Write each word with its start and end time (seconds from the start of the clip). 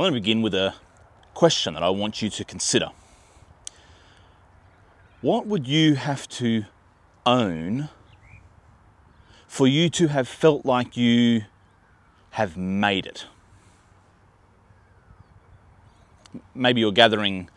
I'm 0.00 0.04
going 0.04 0.14
to 0.14 0.20
begin 0.22 0.40
with 0.40 0.54
a 0.54 0.72
question 1.34 1.74
that 1.74 1.82
I 1.82 1.90
want 1.90 2.22
you 2.22 2.30
to 2.30 2.42
consider. 2.42 2.88
What 5.20 5.46
would 5.46 5.68
you 5.68 5.94
have 5.96 6.26
to 6.40 6.64
own 7.26 7.90
for 9.46 9.66
you 9.66 9.90
to 9.90 10.06
have 10.06 10.26
felt 10.26 10.64
like 10.64 10.96
you 10.96 11.42
have 12.30 12.56
made 12.56 13.04
it? 13.04 13.26
Maybe 16.54 16.80
you're 16.80 16.92
gathering 16.92 17.50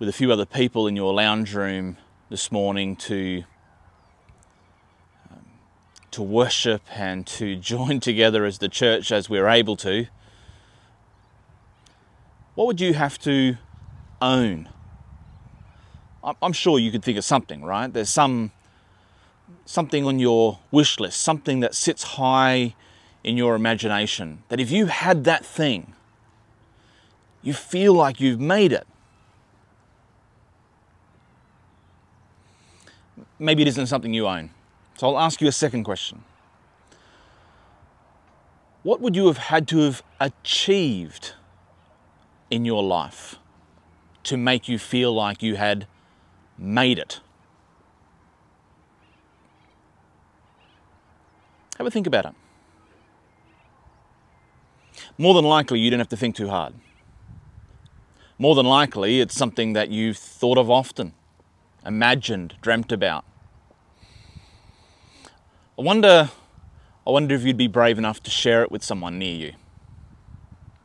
with 0.00 0.08
a 0.08 0.12
few 0.12 0.32
other 0.32 0.46
people 0.46 0.88
in 0.88 0.96
your 0.96 1.14
lounge 1.14 1.54
room 1.54 1.98
this 2.30 2.50
morning 2.50 2.96
to 2.96 3.44
um, 5.30 5.44
to 6.10 6.20
worship 6.20 6.82
and 6.92 7.24
to 7.28 7.54
join 7.72 8.00
together 8.00 8.44
as 8.44 8.58
the 8.58 8.68
church 8.68 9.12
as 9.12 9.30
we're 9.30 9.46
able 9.46 9.76
to 9.76 10.08
what 12.54 12.66
would 12.66 12.80
you 12.80 12.94
have 12.94 13.18
to 13.20 13.56
own? 14.20 14.68
I'm 16.42 16.52
sure 16.52 16.78
you 16.78 16.90
could 16.90 17.02
think 17.02 17.16
of 17.16 17.24
something, 17.24 17.62
right? 17.62 17.92
There's 17.92 18.10
some 18.10 18.52
something 19.64 20.04
on 20.04 20.18
your 20.18 20.58
wish 20.70 21.00
list, 21.00 21.20
something 21.20 21.60
that 21.60 21.74
sits 21.74 22.02
high 22.02 22.74
in 23.24 23.36
your 23.36 23.54
imagination. 23.54 24.42
That 24.48 24.60
if 24.60 24.70
you 24.70 24.86
had 24.86 25.24
that 25.24 25.44
thing, 25.44 25.94
you 27.42 27.54
feel 27.54 27.94
like 27.94 28.20
you've 28.20 28.40
made 28.40 28.72
it. 28.72 28.86
Maybe 33.38 33.62
it 33.62 33.68
isn't 33.68 33.86
something 33.86 34.12
you 34.12 34.26
own. 34.26 34.50
So 34.98 35.08
I'll 35.08 35.18
ask 35.18 35.40
you 35.40 35.48
a 35.48 35.52
second 35.52 35.84
question. 35.84 36.24
What 38.82 39.00
would 39.00 39.16
you 39.16 39.26
have 39.26 39.38
had 39.38 39.66
to 39.68 39.78
have 39.78 40.02
achieved 40.18 41.32
in 42.50 42.64
your 42.64 42.82
life 42.82 43.36
to 44.24 44.36
make 44.36 44.68
you 44.68 44.78
feel 44.78 45.14
like 45.14 45.42
you 45.42 45.56
had 45.56 45.86
made 46.58 46.98
it. 46.98 47.20
Have 51.78 51.86
a 51.86 51.90
think 51.90 52.06
about 52.06 52.26
it. 52.26 52.34
More 55.16 55.32
than 55.32 55.44
likely, 55.44 55.78
you 55.78 55.90
don't 55.90 56.00
have 56.00 56.08
to 56.08 56.16
think 56.16 56.36
too 56.36 56.48
hard. 56.48 56.74
More 58.38 58.54
than 58.54 58.66
likely, 58.66 59.20
it's 59.20 59.34
something 59.34 59.72
that 59.74 59.90
you've 59.90 60.16
thought 60.16 60.58
of 60.58 60.70
often, 60.70 61.14
imagined, 61.84 62.54
dreamt 62.60 62.92
about. 62.92 63.24
I 65.78 65.82
wonder, 65.82 66.30
I 67.06 67.10
wonder 67.10 67.34
if 67.34 67.44
you'd 67.44 67.56
be 67.56 67.68
brave 67.68 67.98
enough 67.98 68.22
to 68.24 68.30
share 68.30 68.62
it 68.62 68.70
with 68.70 68.82
someone 68.82 69.18
near 69.18 69.34
you 69.34 69.52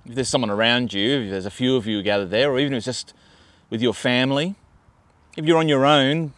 if 0.05 0.15
there's 0.15 0.29
someone 0.29 0.51
around 0.51 0.93
you, 0.93 1.21
if 1.21 1.29
there's 1.31 1.45
a 1.45 1.51
few 1.51 1.75
of 1.75 1.87
you 1.87 2.01
gathered 2.03 2.29
there, 2.29 2.51
or 2.51 2.59
even 2.59 2.73
if 2.73 2.77
it's 2.77 2.85
just 2.85 3.13
with 3.69 3.81
your 3.81 3.93
family, 3.93 4.55
if 5.35 5.45
you're 5.45 5.57
on 5.57 5.67
your 5.67 5.85
own, 5.85 6.33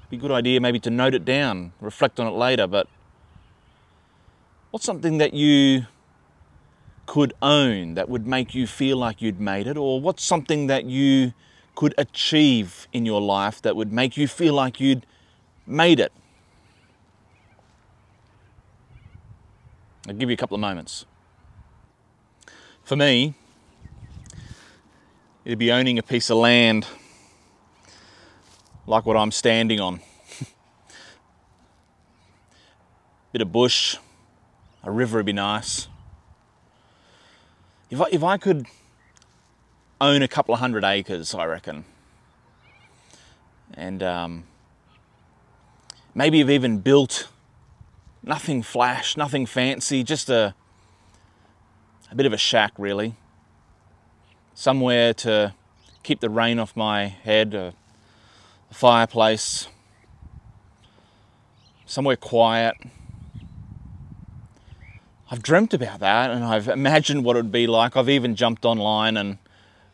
it'd 0.00 0.10
be 0.10 0.16
a 0.16 0.20
good 0.20 0.30
idea 0.30 0.60
maybe 0.60 0.78
to 0.80 0.90
note 0.90 1.14
it 1.14 1.24
down, 1.24 1.72
reflect 1.80 2.20
on 2.20 2.26
it 2.26 2.36
later. 2.36 2.66
But 2.66 2.88
what's 4.70 4.84
something 4.84 5.18
that 5.18 5.32
you 5.32 5.86
could 7.06 7.32
own 7.40 7.94
that 7.94 8.08
would 8.08 8.26
make 8.26 8.54
you 8.54 8.66
feel 8.66 8.98
like 8.98 9.22
you'd 9.22 9.40
made 9.40 9.66
it? 9.66 9.76
Or 9.76 10.00
what's 10.00 10.22
something 10.22 10.66
that 10.66 10.84
you 10.84 11.32
could 11.74 11.94
achieve 11.98 12.86
in 12.92 13.06
your 13.06 13.20
life 13.20 13.62
that 13.62 13.76
would 13.76 13.92
make 13.92 14.16
you 14.16 14.28
feel 14.28 14.54
like 14.54 14.78
you'd 14.80 15.06
made 15.66 16.00
it? 16.00 16.12
I'll 20.08 20.14
give 20.14 20.28
you 20.28 20.34
a 20.34 20.36
couple 20.36 20.54
of 20.54 20.60
moments. 20.60 21.06
For 22.86 22.94
me, 22.94 23.34
it'd 25.44 25.58
be 25.58 25.72
owning 25.72 25.98
a 25.98 26.04
piece 26.04 26.30
of 26.30 26.36
land 26.36 26.86
like 28.86 29.04
what 29.04 29.16
I'm 29.16 29.32
standing 29.32 29.80
on. 29.80 29.98
Bit 33.32 33.42
of 33.42 33.50
bush, 33.50 33.96
a 34.84 34.92
river 34.92 35.18
would 35.18 35.26
be 35.26 35.32
nice. 35.32 35.88
If 37.90 38.00
I, 38.00 38.04
if 38.12 38.22
I 38.22 38.36
could 38.36 38.66
own 40.00 40.22
a 40.22 40.28
couple 40.28 40.54
of 40.54 40.60
hundred 40.60 40.84
acres, 40.84 41.34
I 41.34 41.44
reckon, 41.44 41.84
and 43.74 44.00
um, 44.00 44.44
maybe 46.14 46.38
have 46.38 46.50
even 46.50 46.78
built 46.78 47.26
nothing 48.22 48.62
flash, 48.62 49.16
nothing 49.16 49.44
fancy, 49.44 50.04
just 50.04 50.30
a 50.30 50.54
a 52.10 52.14
bit 52.14 52.26
of 52.26 52.32
a 52.32 52.38
shack, 52.38 52.72
really. 52.78 53.14
Somewhere 54.54 55.12
to 55.14 55.54
keep 56.02 56.20
the 56.20 56.30
rain 56.30 56.58
off 56.58 56.76
my 56.76 57.06
head, 57.06 57.54
a, 57.54 57.74
fireplace, 58.70 59.68
somewhere 61.86 62.16
quiet. 62.16 62.74
I've 65.30 65.42
dreamt 65.42 65.72
about 65.72 66.00
that 66.00 66.30
and 66.30 66.44
I've 66.44 66.68
imagined 66.68 67.24
what 67.24 67.36
it 67.36 67.42
would 67.42 67.52
be 67.52 67.66
like. 67.66 67.96
I've 67.96 68.08
even 68.08 68.36
jumped 68.36 68.64
online 68.64 69.16
and 69.16 69.38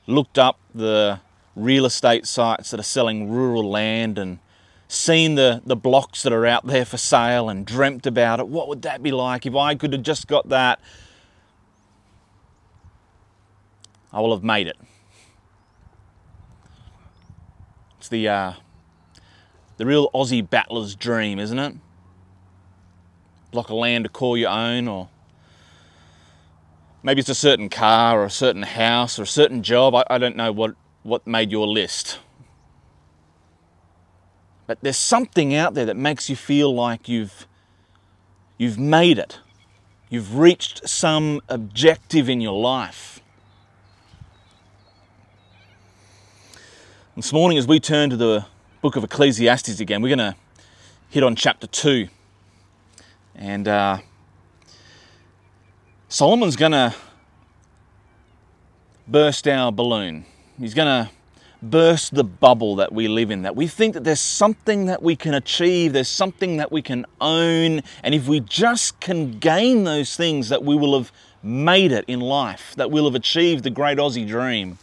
looked 0.07 0.39
up 0.39 0.59
the 0.75 1.21
real 1.55 1.87
estate 1.87 2.27
sites 2.27 2.71
that 2.71 2.81
are 2.81 2.85
selling 2.85 3.31
rural 3.31 3.69
land 3.71 4.19
and 4.19 4.39
seen 4.89 5.37
the, 5.37 5.63
the 5.65 5.77
blocks 5.77 6.23
that 6.23 6.33
are 6.33 6.45
out 6.45 6.67
there 6.67 6.85
for 6.85 6.97
sale 6.97 7.49
and 7.49 7.65
dreamt 7.65 8.07
about 8.07 8.41
it. 8.41 8.49
What 8.49 8.69
would 8.69 8.83
that 8.83 9.03
be 9.03 9.13
like 9.13 9.47
if 9.47 9.55
I 9.55 9.75
could 9.75 9.93
have 9.93 10.03
just 10.03 10.27
got 10.27 10.49
that 10.49 10.81
I 14.13 14.21
will 14.21 14.35
have 14.35 14.45
made 14.45 14.67
it. 14.67 14.77
It's 17.99 18.09
the 18.09 18.29
uh, 18.29 18.53
the 19.77 19.87
real 19.87 20.11
Aussie 20.11 20.49
battler's 20.49 20.95
dream, 20.95 21.39
isn't 21.39 21.59
it? 21.59 21.75
Block 23.53 23.71
of 23.71 23.77
land 23.77 24.05
to 24.05 24.11
call 24.11 24.37
your 24.37 24.51
own, 24.51 24.89
or 24.89 25.09
maybe 27.03 27.21
it's 27.21 27.29
a 27.29 27.35
certain 27.35 27.69
car, 27.69 28.21
or 28.21 28.25
a 28.25 28.31
certain 28.31 28.65
house, 28.65 29.19
or 29.19 29.23
a 29.23 29.27
certain 29.27 29.63
job. 29.63 29.95
I, 29.95 30.05
I 30.11 30.19
don't 30.19 30.37
know 30.37 30.53
what 30.53 30.75
what 31.05 31.27
made 31.27 31.51
your 31.51 31.67
list, 31.67 32.19
but 34.67 34.79
there's 34.83 34.97
something 34.97 35.55
out 35.55 35.75
there 35.75 35.87
that 35.87 35.97
makes 35.97 36.29
you 36.29 36.37
feel 36.37 36.75
like 36.75 37.09
you've 37.09 37.47
you've 38.59 38.79
made 38.79 39.19
it. 39.19 39.39
You've 40.11 40.37
reached 40.37 40.87
some 40.87 41.41
objective 41.49 42.29
in 42.29 42.43
your 42.43 42.61
life. 42.61 43.22
This 47.15 47.31
morning, 47.31 47.59
as 47.59 47.67
we 47.67 47.79
turn 47.79 48.09
to 48.09 48.17
the 48.17 48.47
book 48.81 48.97
of 48.97 49.05
Ecclesiastes 49.05 49.81
again, 49.81 50.01
we're 50.01 50.17
going 50.17 50.33
to 50.33 50.35
hit 51.11 51.23
on 51.23 51.37
chapter 51.37 51.67
2. 51.67 52.09
And 53.35 53.69
uh, 53.69 53.99
Solomon's 56.09 56.57
going 56.57 56.73
to 56.73 56.95
burst 59.07 59.47
our 59.47 59.71
balloon. 59.71 60.25
He's 60.59 60.73
going 60.73 60.87
to 60.87 61.11
burst 61.61 62.15
the 62.15 62.25
bubble 62.25 62.77
that 62.77 62.93
we 62.93 63.09
live 63.09 63.31
in, 63.31 63.43
that 63.43 63.57
we 63.57 63.67
think 63.67 63.93
that 63.93 64.05
there's 64.05 64.19
something 64.19 64.87
that 64.87 65.03
we 65.03 65.15
can 65.15 65.35
achieve, 65.35 65.93
there's 65.93 66.09
something 66.09 66.57
that 66.57 66.73
we 66.73 66.81
can 66.81 67.05
own, 67.21 67.83
and 68.03 68.15
if 68.15 68.27
we 68.27 68.41
just 68.41 69.01
can 69.01 69.39
gain 69.39 69.85
those 69.85 70.17
things, 70.17 70.49
that 70.49 70.65
we 70.65 70.75
will 70.75 70.99
have 70.99 71.13
made 71.43 71.93
it 71.93 72.07
in 72.09 72.21
life, 72.21 72.75
that 72.77 72.91
we'll 72.91 73.05
have 73.05 73.15
achieved 73.15 73.65
the 73.65 73.71
great 73.71 73.99
Aussie 73.99 74.27
dream. 74.27 74.79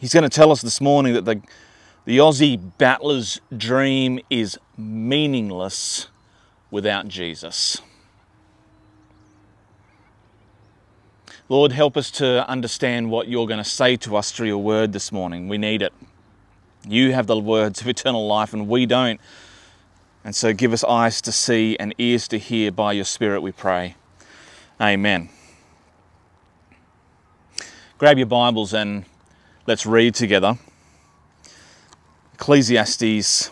He's 0.00 0.12
going 0.12 0.24
to 0.24 0.28
tell 0.28 0.52
us 0.52 0.60
this 0.60 0.80
morning 0.80 1.14
that 1.14 1.24
the, 1.24 1.40
the 2.04 2.18
Aussie 2.18 2.60
battler's 2.78 3.40
dream 3.56 4.20
is 4.28 4.58
meaningless 4.76 6.08
without 6.70 7.08
Jesus. 7.08 7.80
Lord, 11.48 11.72
help 11.72 11.96
us 11.96 12.10
to 12.12 12.46
understand 12.48 13.10
what 13.10 13.28
you're 13.28 13.46
going 13.46 13.62
to 13.62 13.68
say 13.68 13.96
to 13.96 14.16
us 14.16 14.32
through 14.32 14.48
your 14.48 14.62
word 14.62 14.92
this 14.92 15.12
morning. 15.12 15.48
We 15.48 15.58
need 15.58 15.80
it. 15.80 15.92
You 16.86 17.12
have 17.12 17.26
the 17.26 17.38
words 17.38 17.80
of 17.80 17.88
eternal 17.88 18.26
life, 18.26 18.52
and 18.52 18.68
we 18.68 18.84
don't. 18.84 19.20
And 20.24 20.34
so 20.34 20.52
give 20.52 20.72
us 20.72 20.82
eyes 20.84 21.22
to 21.22 21.32
see 21.32 21.76
and 21.78 21.94
ears 21.98 22.26
to 22.28 22.38
hear 22.38 22.72
by 22.72 22.92
your 22.92 23.04
Spirit, 23.04 23.42
we 23.42 23.52
pray. 23.52 23.94
Amen. 24.80 25.30
Grab 27.96 28.18
your 28.18 28.26
Bibles 28.26 28.74
and 28.74 29.06
Let's 29.68 29.84
read 29.84 30.14
together 30.14 30.58
Ecclesiastes 32.34 33.50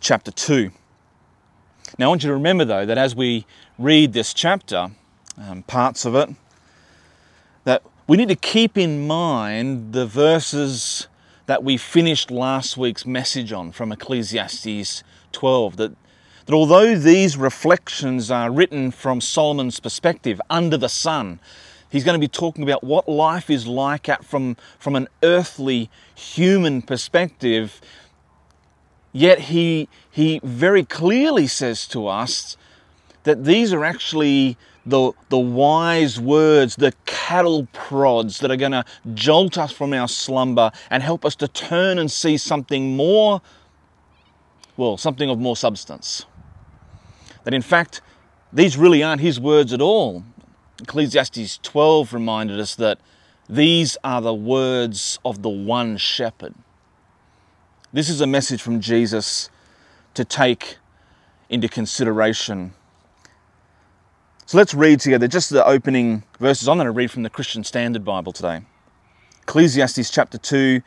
chapter 0.00 0.30
2. 0.30 0.70
Now, 1.98 2.06
I 2.06 2.08
want 2.08 2.22
you 2.22 2.28
to 2.28 2.32
remember, 2.34 2.64
though, 2.64 2.86
that 2.86 2.96
as 2.96 3.14
we 3.14 3.44
read 3.78 4.14
this 4.14 4.32
chapter, 4.32 4.92
um, 5.36 5.62
parts 5.64 6.06
of 6.06 6.14
it, 6.14 6.30
that 7.64 7.82
we 8.06 8.16
need 8.16 8.28
to 8.28 8.36
keep 8.36 8.78
in 8.78 9.06
mind 9.06 9.92
the 9.92 10.06
verses 10.06 11.08
that 11.44 11.62
we 11.62 11.76
finished 11.76 12.30
last 12.30 12.78
week's 12.78 13.04
message 13.04 13.52
on 13.52 13.70
from 13.70 13.92
Ecclesiastes 13.92 15.04
12. 15.32 15.76
That, 15.76 15.94
that 16.46 16.54
although 16.54 16.96
these 16.96 17.36
reflections 17.36 18.30
are 18.30 18.50
written 18.50 18.90
from 18.90 19.20
Solomon's 19.20 19.78
perspective 19.78 20.40
under 20.48 20.78
the 20.78 20.88
sun, 20.88 21.38
He's 21.94 22.02
going 22.02 22.20
to 22.20 22.20
be 22.20 22.26
talking 22.26 22.64
about 22.64 22.82
what 22.82 23.08
life 23.08 23.48
is 23.48 23.68
like 23.68 24.08
at, 24.08 24.24
from, 24.24 24.56
from 24.80 24.96
an 24.96 25.06
earthly 25.22 25.90
human 26.16 26.82
perspective. 26.82 27.80
Yet 29.12 29.38
he, 29.38 29.88
he 30.10 30.40
very 30.42 30.84
clearly 30.84 31.46
says 31.46 31.86
to 31.86 32.08
us 32.08 32.56
that 33.22 33.44
these 33.44 33.72
are 33.72 33.84
actually 33.84 34.56
the, 34.84 35.12
the 35.28 35.38
wise 35.38 36.18
words, 36.18 36.74
the 36.74 36.94
cattle 37.06 37.68
prods 37.72 38.40
that 38.40 38.50
are 38.50 38.56
going 38.56 38.72
to 38.72 38.84
jolt 39.14 39.56
us 39.56 39.70
from 39.70 39.92
our 39.92 40.08
slumber 40.08 40.72
and 40.90 41.00
help 41.00 41.24
us 41.24 41.36
to 41.36 41.46
turn 41.46 42.00
and 42.00 42.10
see 42.10 42.36
something 42.36 42.96
more, 42.96 43.40
well, 44.76 44.96
something 44.96 45.30
of 45.30 45.38
more 45.38 45.56
substance. 45.56 46.26
That 47.44 47.54
in 47.54 47.62
fact, 47.62 48.00
these 48.52 48.76
really 48.76 49.04
aren't 49.04 49.20
his 49.20 49.38
words 49.38 49.72
at 49.72 49.80
all. 49.80 50.24
Ecclesiastes 50.84 51.58
12 51.62 52.12
reminded 52.12 52.60
us 52.60 52.74
that 52.76 52.98
these 53.48 53.96
are 54.04 54.20
the 54.22 54.34
words 54.34 55.18
of 55.24 55.42
the 55.42 55.50
one 55.50 55.96
shepherd. 55.96 56.54
This 57.92 58.08
is 58.08 58.20
a 58.20 58.26
message 58.26 58.62
from 58.62 58.80
Jesus 58.80 59.50
to 60.14 60.24
take 60.24 60.78
into 61.50 61.68
consideration 61.68 62.72
so 64.46 64.58
let's 64.58 64.74
read 64.74 65.00
together 65.00 65.26
just 65.26 65.48
the 65.48 65.66
opening 65.66 66.22
verses. 66.38 66.68
I'm 66.68 66.76
going 66.76 66.84
to 66.84 66.92
read 66.92 67.10
from 67.10 67.22
the 67.22 67.30
Christian 67.30 67.64
Standard 67.64 68.04
Bible 68.04 68.30
today. 68.30 68.60
Ecclesiastes 69.42 70.10
chapter 70.10 70.36
2, 70.36 70.82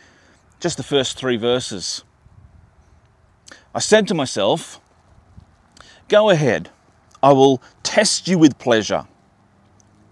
just 0.59 0.77
the 0.77 0.83
first 0.83 1.17
three 1.17 1.37
verses. 1.37 2.03
I 3.73 3.79
said 3.79 4.07
to 4.09 4.13
myself, 4.13 4.79
Go 6.07 6.29
ahead, 6.29 6.69
I 7.23 7.33
will 7.33 7.59
test 7.81 8.27
you 8.27 8.37
with 8.37 8.59
pleasure. 8.59 9.07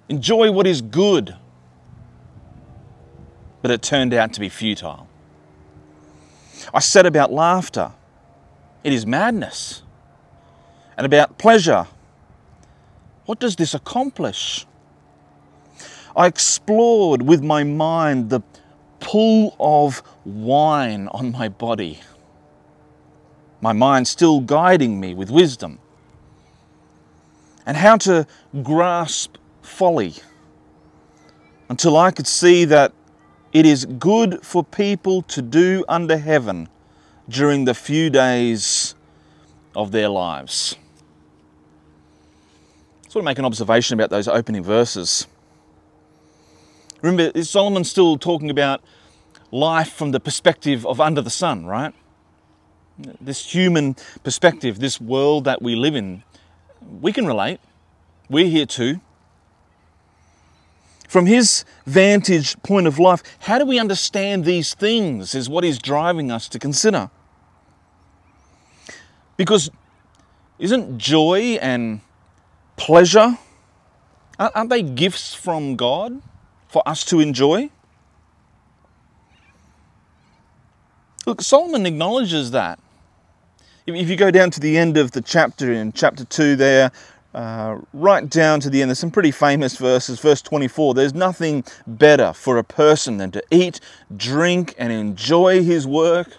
Enjoy 0.09 0.51
what 0.51 0.67
is 0.67 0.81
good. 0.81 1.35
But 3.61 3.71
it 3.71 3.81
turned 3.81 4.13
out 4.13 4.33
to 4.33 4.39
be 4.39 4.49
futile. 4.49 5.07
I 6.73 6.79
said 6.79 7.05
about 7.05 7.31
laughter, 7.31 7.91
it 8.83 8.93
is 8.93 9.05
madness. 9.05 9.81
And 10.97 11.05
about 11.05 11.37
pleasure, 11.37 11.87
what 13.25 13.39
does 13.39 13.55
this 13.55 13.73
accomplish? 13.73 14.65
I 16.15 16.27
explored 16.27 17.23
with 17.23 17.43
my 17.43 17.63
mind 17.63 18.29
the 18.29 18.41
pull 18.99 19.55
of 19.59 20.01
wine 20.23 21.09
on 21.09 21.31
my 21.31 21.49
body, 21.49 21.99
my 23.61 23.73
mind 23.73 24.07
still 24.07 24.39
guiding 24.39 24.99
me 24.99 25.13
with 25.13 25.29
wisdom, 25.29 25.79
and 27.65 27.75
how 27.75 27.97
to 27.97 28.25
grasp 28.63 29.35
folly 29.65 30.15
until 31.69 31.97
I 31.97 32.11
could 32.11 32.27
see 32.27 32.65
that 32.65 32.93
it 33.53 33.65
is 33.65 33.85
good 33.85 34.45
for 34.45 34.63
people 34.63 35.21
to 35.23 35.41
do 35.41 35.83
under 35.87 36.17
heaven 36.17 36.69
during 37.27 37.65
the 37.65 37.73
few 37.73 38.09
days 38.09 38.95
of 39.75 39.91
their 39.91 40.09
lives 40.09 40.75
sort 43.15 43.21
of 43.21 43.27
make 43.27 43.39
an 43.39 43.45
observation 43.45 43.93
about 43.93 44.09
those 44.09 44.27
opening 44.27 44.61
verses. 44.61 45.25
Remember, 47.01 47.31
is 47.33 47.49
Solomon 47.49 47.85
still 47.85 48.17
talking 48.17 48.49
about 48.49 48.81
life 49.53 49.93
from 49.93 50.11
the 50.11 50.19
perspective 50.19 50.85
of 50.85 50.99
under 50.99 51.21
the 51.21 51.29
sun, 51.29 51.65
right? 51.65 51.93
This 53.21 53.55
human 53.55 53.95
perspective, 54.25 54.79
this 54.79 54.99
world 54.99 55.45
that 55.45 55.61
we 55.61 55.77
live 55.77 55.95
in, 55.95 56.23
we 56.99 57.13
can 57.13 57.25
relate. 57.25 57.61
We're 58.29 58.49
here 58.49 58.65
too. 58.65 58.99
From 61.15 61.27
his 61.27 61.63
vantage 61.85 62.61
point 62.61 62.87
of 62.87 62.99
life, 62.99 63.23
how 63.39 63.57
do 63.57 63.65
we 63.65 63.79
understand 63.79 64.43
these 64.43 64.73
things 64.73 65.33
is 65.33 65.47
what 65.47 65.63
he's 65.63 65.77
driving 65.77 66.29
us 66.29 66.49
to 66.49 66.59
consider. 66.59 67.09
Because 69.37 69.71
isn't 70.59 70.97
joy 70.97 71.57
and 71.61 72.01
pleasure? 72.75 73.37
Aren't 74.37 74.69
they 74.69 74.81
gifts 74.81 75.33
from 75.33 75.77
God 75.77 76.21
for 76.67 76.83
us 76.85 77.05
to 77.05 77.21
enjoy? 77.21 77.69
Look, 81.25 81.41
Solomon 81.41 81.85
acknowledges 81.85 82.51
that. 82.51 82.77
If 83.87 84.09
you 84.09 84.17
go 84.17 84.31
down 84.31 84.51
to 84.51 84.59
the 84.59 84.77
end 84.77 84.97
of 84.97 85.11
the 85.11 85.21
chapter, 85.21 85.71
in 85.71 85.93
chapter 85.93 86.25
2 86.25 86.57
there, 86.57 86.91
uh, 87.35 87.81
right 87.91 88.29
down 88.29 88.61
to 88.61 88.69
the 88.69 88.81
end, 88.81 88.89
there's 88.89 88.99
some 88.99 89.11
pretty 89.11 89.31
famous 89.31 89.75
verses. 89.75 90.19
Verse 90.21 90.41
24 90.41 90.93
There's 90.93 91.13
nothing 91.13 91.65
better 91.85 92.31
for 92.31 92.57
a 92.57 92.63
person 92.63 93.17
than 93.17 93.31
to 93.31 93.43
eat, 93.51 93.81
drink, 94.15 94.73
and 94.77 94.93
enjoy 94.93 95.61
his 95.61 95.85
work. 95.85 96.37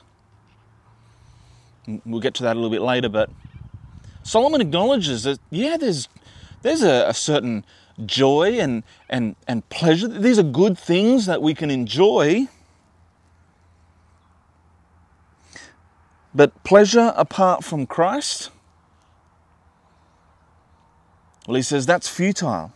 We'll 2.06 2.20
get 2.20 2.32
to 2.34 2.42
that 2.44 2.54
a 2.54 2.58
little 2.58 2.70
bit 2.70 2.80
later, 2.80 3.10
but 3.10 3.28
Solomon 4.22 4.60
acknowledges 4.60 5.24
that, 5.24 5.38
yeah, 5.50 5.76
there's 5.76 6.08
there's 6.62 6.82
a, 6.82 7.08
a 7.08 7.14
certain 7.14 7.64
joy 8.04 8.58
and, 8.58 8.82
and, 9.08 9.36
and 9.46 9.68
pleasure. 9.68 10.08
These 10.08 10.38
are 10.38 10.42
good 10.42 10.78
things 10.78 11.26
that 11.26 11.42
we 11.42 11.54
can 11.54 11.70
enjoy. 11.70 12.48
But 16.34 16.64
pleasure 16.64 17.12
apart 17.16 17.64
from 17.64 17.86
Christ? 17.86 18.50
Well, 21.46 21.54
he 21.54 21.62
says 21.62 21.86
that's 21.86 22.08
futile. 22.08 22.72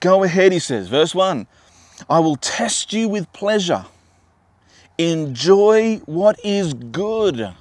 Go 0.00 0.22
ahead, 0.22 0.52
he 0.52 0.58
says, 0.58 0.88
verse 0.88 1.14
1 1.14 1.46
I 2.08 2.20
will 2.20 2.36
test 2.36 2.92
you 2.92 3.08
with 3.08 3.32
pleasure. 3.32 3.86
Enjoy 4.96 5.98
what 6.06 6.38
is 6.44 6.74
good. 6.74 7.54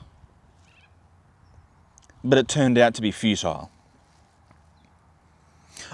But 2.24 2.39
it 2.39 2.48
turned 2.48 2.78
out 2.78 2.94
to 2.95 3.01
be 3.01 3.12
futile. 3.12 3.72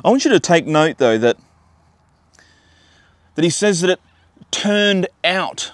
I 0.03 0.09
want 0.09 0.25
you 0.25 0.31
to 0.31 0.39
take 0.39 0.65
note, 0.65 0.97
though, 0.97 1.17
that, 1.17 1.37
that 3.35 3.43
he 3.43 3.49
says 3.49 3.81
that 3.81 3.89
it 3.89 3.99
turned 4.51 5.07
out 5.23 5.73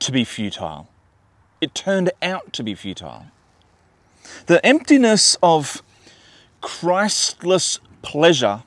to 0.00 0.12
be 0.12 0.24
futile. 0.24 0.88
It 1.60 1.74
turned 1.74 2.10
out 2.22 2.52
to 2.54 2.62
be 2.62 2.74
futile. 2.74 3.26
The 4.46 4.64
emptiness 4.64 5.36
of 5.42 5.82
Christless 6.60 7.80
pleasure 8.02 8.62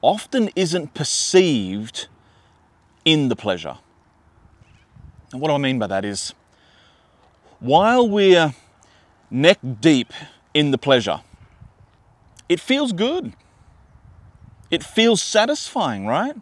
often 0.00 0.50
isn't 0.56 0.94
perceived 0.94 2.08
in 3.04 3.28
the 3.28 3.36
pleasure. 3.36 3.78
And 5.32 5.40
what 5.40 5.48
do 5.48 5.54
I 5.54 5.58
mean 5.58 5.78
by 5.78 5.86
that 5.86 6.04
is, 6.04 6.34
while 7.60 8.08
we're 8.08 8.54
neck 9.30 9.58
deep 9.80 10.12
in 10.52 10.72
the 10.72 10.78
pleasure, 10.78 11.20
it 12.48 12.60
feels 12.60 12.92
good. 12.92 13.32
It 14.70 14.82
feels 14.82 15.22
satisfying, 15.22 16.06
right? 16.06 16.34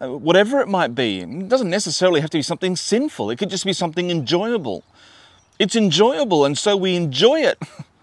Uh, 0.00 0.08
whatever 0.18 0.60
it 0.60 0.68
might 0.68 0.94
be, 0.94 1.20
it 1.20 1.48
doesn't 1.48 1.70
necessarily 1.70 2.20
have 2.20 2.30
to 2.30 2.38
be 2.38 2.42
something 2.42 2.76
sinful, 2.76 3.30
it 3.30 3.36
could 3.36 3.50
just 3.50 3.64
be 3.64 3.72
something 3.72 4.10
enjoyable. 4.10 4.84
It's 5.58 5.76
enjoyable, 5.76 6.44
and 6.44 6.58
so 6.58 6.76
we 6.76 6.96
enjoy 6.96 7.40
it. 7.40 7.58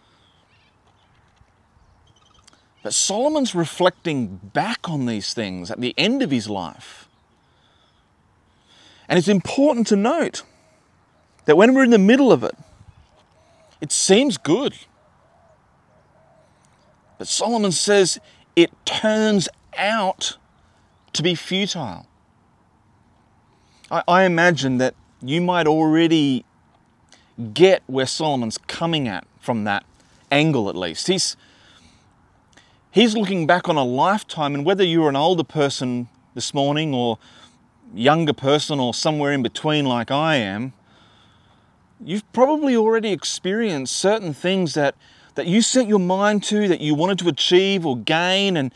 But 2.83 2.93
Solomon's 2.93 3.53
reflecting 3.53 4.39
back 4.53 4.89
on 4.89 5.05
these 5.05 5.33
things 5.33 5.69
at 5.69 5.79
the 5.79 5.93
end 5.97 6.21
of 6.23 6.31
his 6.31 6.49
life. 6.49 7.07
And 9.07 9.19
it's 9.19 9.27
important 9.27 9.87
to 9.87 9.95
note 9.95 10.43
that 11.45 11.57
when 11.57 11.73
we're 11.73 11.83
in 11.83 11.89
the 11.91 11.99
middle 11.99 12.31
of 12.31 12.43
it, 12.43 12.55
it 13.81 13.91
seems 13.91 14.37
good. 14.37 14.75
But 17.17 17.27
Solomon 17.27 17.71
says 17.71 18.19
it 18.55 18.71
turns 18.85 19.47
out 19.77 20.37
to 21.13 21.21
be 21.21 21.35
futile. 21.35 22.07
I, 23.91 24.03
I 24.07 24.23
imagine 24.23 24.77
that 24.77 24.95
you 25.21 25.41
might 25.41 25.67
already 25.67 26.45
get 27.53 27.83
where 27.87 28.05
Solomon's 28.05 28.57
coming 28.57 29.07
at 29.07 29.25
from 29.39 29.65
that 29.65 29.85
angle, 30.31 30.69
at 30.69 30.75
least. 30.75 31.07
He's, 31.07 31.35
he's 32.91 33.15
looking 33.15 33.47
back 33.47 33.67
on 33.67 33.77
a 33.77 33.83
lifetime, 33.83 34.53
and 34.53 34.65
whether 34.65 34.83
you're 34.83 35.09
an 35.09 35.15
older 35.15 35.43
person 35.43 36.09
this 36.35 36.53
morning 36.53 36.93
or 36.93 37.17
younger 37.93 38.33
person 38.33 38.79
or 38.79 38.93
somewhere 38.93 39.31
in 39.31 39.41
between 39.41 39.85
like 39.85 40.11
I 40.11 40.35
am, 40.35 40.73
you've 42.03 42.31
probably 42.33 42.75
already 42.75 43.11
experienced 43.11 43.95
certain 43.95 44.33
things 44.33 44.73
that 44.75 44.95
that 45.35 45.47
you 45.47 45.61
set 45.61 45.87
your 45.87 45.99
mind 45.99 46.43
to, 46.43 46.67
that 46.67 46.81
you 46.81 46.93
wanted 46.93 47.17
to 47.19 47.29
achieve 47.29 47.85
or 47.85 47.97
gain, 47.97 48.57
and 48.57 48.73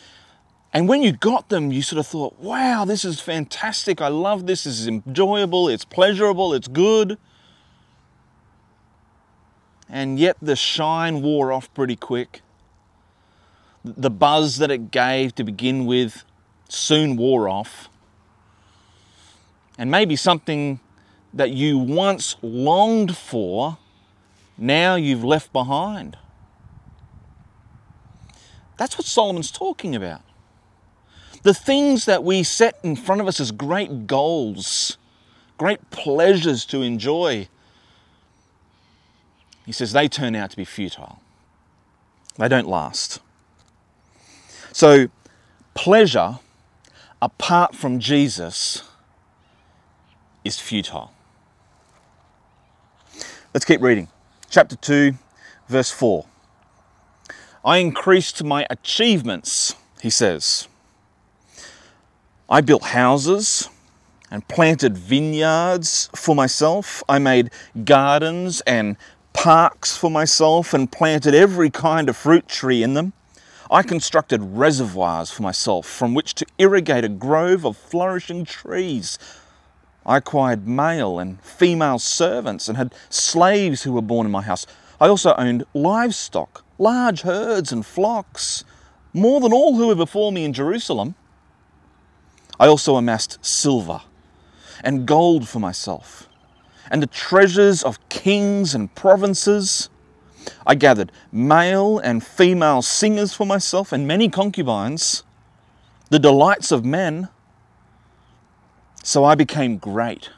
and 0.72 0.90
when 0.90 1.02
you 1.02 1.14
got 1.14 1.48
them, 1.48 1.72
you 1.72 1.82
sort 1.82 2.00
of 2.00 2.08
thought, 2.08 2.38
wow, 2.38 2.84
this 2.84 3.06
is 3.06 3.22
fantastic. 3.22 4.02
I 4.02 4.10
love 4.10 4.46
this. 4.46 4.66
This 4.66 4.80
is 4.80 4.88
enjoyable. 4.88 5.70
It's 5.70 5.86
pleasurable. 5.86 6.54
It's 6.54 6.68
good. 6.68 7.18
And 9.88 10.20
yet 10.20 10.36
the 10.42 10.58
shine 10.58 11.22
wore 11.22 11.54
off 11.54 11.74
pretty 11.74 11.96
quick. 11.96 12.42
The 13.86 14.10
buzz 14.10 14.58
that 14.58 14.72
it 14.72 14.92
gave 14.92 15.36
to 15.36 15.44
begin 15.44 15.86
with 15.86 16.24
soon 16.68 17.16
wore 17.16 17.48
off. 17.48 17.90
And 19.78 19.92
maybe 19.92 20.16
something 20.16 20.80
that 21.34 21.52
you 21.52 21.78
once 21.78 22.36
longed 22.42 23.16
for, 23.16 23.78
now 24.58 24.96
you've 24.96 25.24
left 25.24 25.54
behind. 25.54 26.18
That's 28.78 28.98
what 28.98 29.06
Solomon's 29.06 29.52
talking 29.52 29.96
about. 29.96 30.22
The 31.44 31.54
things 31.54 32.06
that 32.06 32.24
we 32.24 32.44
set 32.44 32.80
in 32.84 32.96
front 32.96 33.22
of 33.22 33.28
us 33.28 33.40
as 33.40 33.52
great 33.52 34.08
goals, 34.08 34.98
great 35.58 35.92
pleasures 35.92 36.66
to 36.66 36.82
enjoy, 36.82 37.48
he 39.66 39.72
says 39.72 39.92
they 39.92 40.08
turn 40.08 40.36
out 40.36 40.52
to 40.52 40.58
be 40.58 40.66
futile. 40.66 41.20
They 42.38 42.48
don't 42.48 42.68
last. 42.68 43.20
So, 44.76 45.08
pleasure 45.74 46.40
apart 47.22 47.76
from 47.76 47.98
Jesus 47.98 48.84
is 50.44 50.60
futile. 50.60 51.14
Let's 53.54 53.64
keep 53.64 53.82
reading. 53.82 54.10
Chapter 54.50 54.76
2, 54.76 55.14
verse 55.70 55.92
4. 55.92 56.26
I 57.64 57.78
increased 57.78 58.44
my 58.44 58.68
achievements, 58.70 59.78
he 60.02 60.10
says. 60.10 60.68
I 62.50 62.60
built 62.60 62.84
houses 62.84 63.70
and 64.30 64.46
planted 64.50 64.98
vineyards 64.98 66.10
for 66.14 66.36
myself. 66.36 67.02
I 67.08 67.20
made 67.20 67.50
gardens 67.86 68.60
and 68.68 68.98
parks 69.32 69.96
for 69.96 70.12
myself 70.12 70.74
and 70.74 70.92
planted 70.92 71.34
every 71.34 71.70
kind 71.70 72.10
of 72.10 72.18
fruit 72.18 72.50
tree 72.50 72.84
in 72.84 72.94
them. 72.94 73.14
I 73.72 73.82
constructed 73.82 74.42
reservoirs 74.44 75.32
for 75.32 75.42
myself 75.42 75.88
from 75.88 76.14
which 76.14 76.36
to 76.36 76.46
irrigate 76.60 77.04
a 77.04 77.10
grove 77.10 77.66
of 77.66 77.76
flourishing 77.76 78.46
trees. 78.46 79.18
I 80.06 80.18
acquired 80.18 80.68
male 80.68 81.18
and 81.18 81.42
female 81.42 81.98
servants 81.98 82.68
and 82.68 82.78
had 82.78 82.94
slaves 83.10 83.82
who 83.82 83.94
were 83.94 84.04
born 84.04 84.28
in 84.28 84.32
my 84.32 84.44
house. 84.44 84.68
I 85.02 85.08
also 85.08 85.34
owned 85.36 85.66
livestock, 85.74 86.64
large 86.78 87.22
herds 87.22 87.72
and 87.72 87.84
flocks, 87.84 88.64
more 89.14 89.40
than 89.40 89.52
all 89.52 89.76
who 89.76 89.88
were 89.88 89.96
before 89.96 90.32
me 90.32 90.46
in 90.46 90.54
Jerusalem. 90.54 91.16
I 92.60 92.68
also 92.68 92.98
amassed 92.98 93.44
silver 93.44 94.02
and 94.84 95.08
gold 95.08 95.48
for 95.48 95.60
myself, 95.60 96.30
and 96.92 97.02
the 97.02 97.08
treasures 97.08 97.82
of 97.82 98.10
kings 98.10 98.76
and 98.76 98.94
provinces. 98.94 99.90
I 100.66 100.76
gathered 100.76 101.12
male 101.32 102.00
and 102.00 102.24
female 102.24 102.82
singers 102.82 103.34
for 103.34 103.46
myself 103.46 103.92
and 103.92 104.08
many 104.08 104.30
concubines, 104.30 105.24
the 106.10 106.20
delights 106.20 106.72
of 106.72 106.86
men. 106.86 107.30
So 109.04 109.24
I 109.24 109.36
became 109.36 109.78
great 109.78 110.30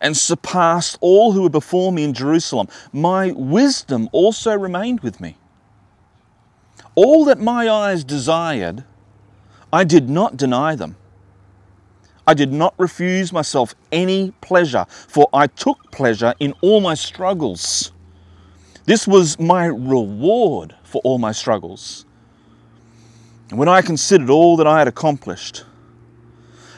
and 0.00 0.16
surpassed 0.16 0.98
all 1.00 1.32
who 1.32 1.42
were 1.42 1.50
before 1.50 1.92
me 1.92 2.04
in 2.04 2.12
Jerusalem. 2.12 2.68
My 2.92 3.32
wisdom 3.32 4.08
also 4.12 4.52
remained 4.56 5.00
with 5.00 5.20
me. 5.20 5.36
All 6.94 7.24
that 7.24 7.38
my 7.38 7.68
eyes 7.68 8.04
desired, 8.04 8.84
I 9.72 9.84
did 9.84 10.10
not 10.10 10.36
deny 10.36 10.74
them. 10.74 10.96
I 12.26 12.34
did 12.34 12.52
not 12.52 12.74
refuse 12.78 13.32
myself 13.32 13.74
any 13.90 14.32
pleasure, 14.40 14.86
for 14.88 15.28
I 15.32 15.46
took 15.46 15.90
pleasure 15.90 16.34
in 16.38 16.54
all 16.60 16.80
my 16.80 16.94
struggles. 16.94 17.92
This 18.90 19.06
was 19.06 19.38
my 19.38 19.66
reward 19.66 20.74
for 20.82 21.00
all 21.04 21.18
my 21.18 21.30
struggles. 21.30 22.04
And 23.48 23.56
when 23.56 23.68
I 23.68 23.82
considered 23.82 24.28
all 24.30 24.56
that 24.56 24.66
I 24.66 24.80
had 24.80 24.88
accomplished 24.88 25.64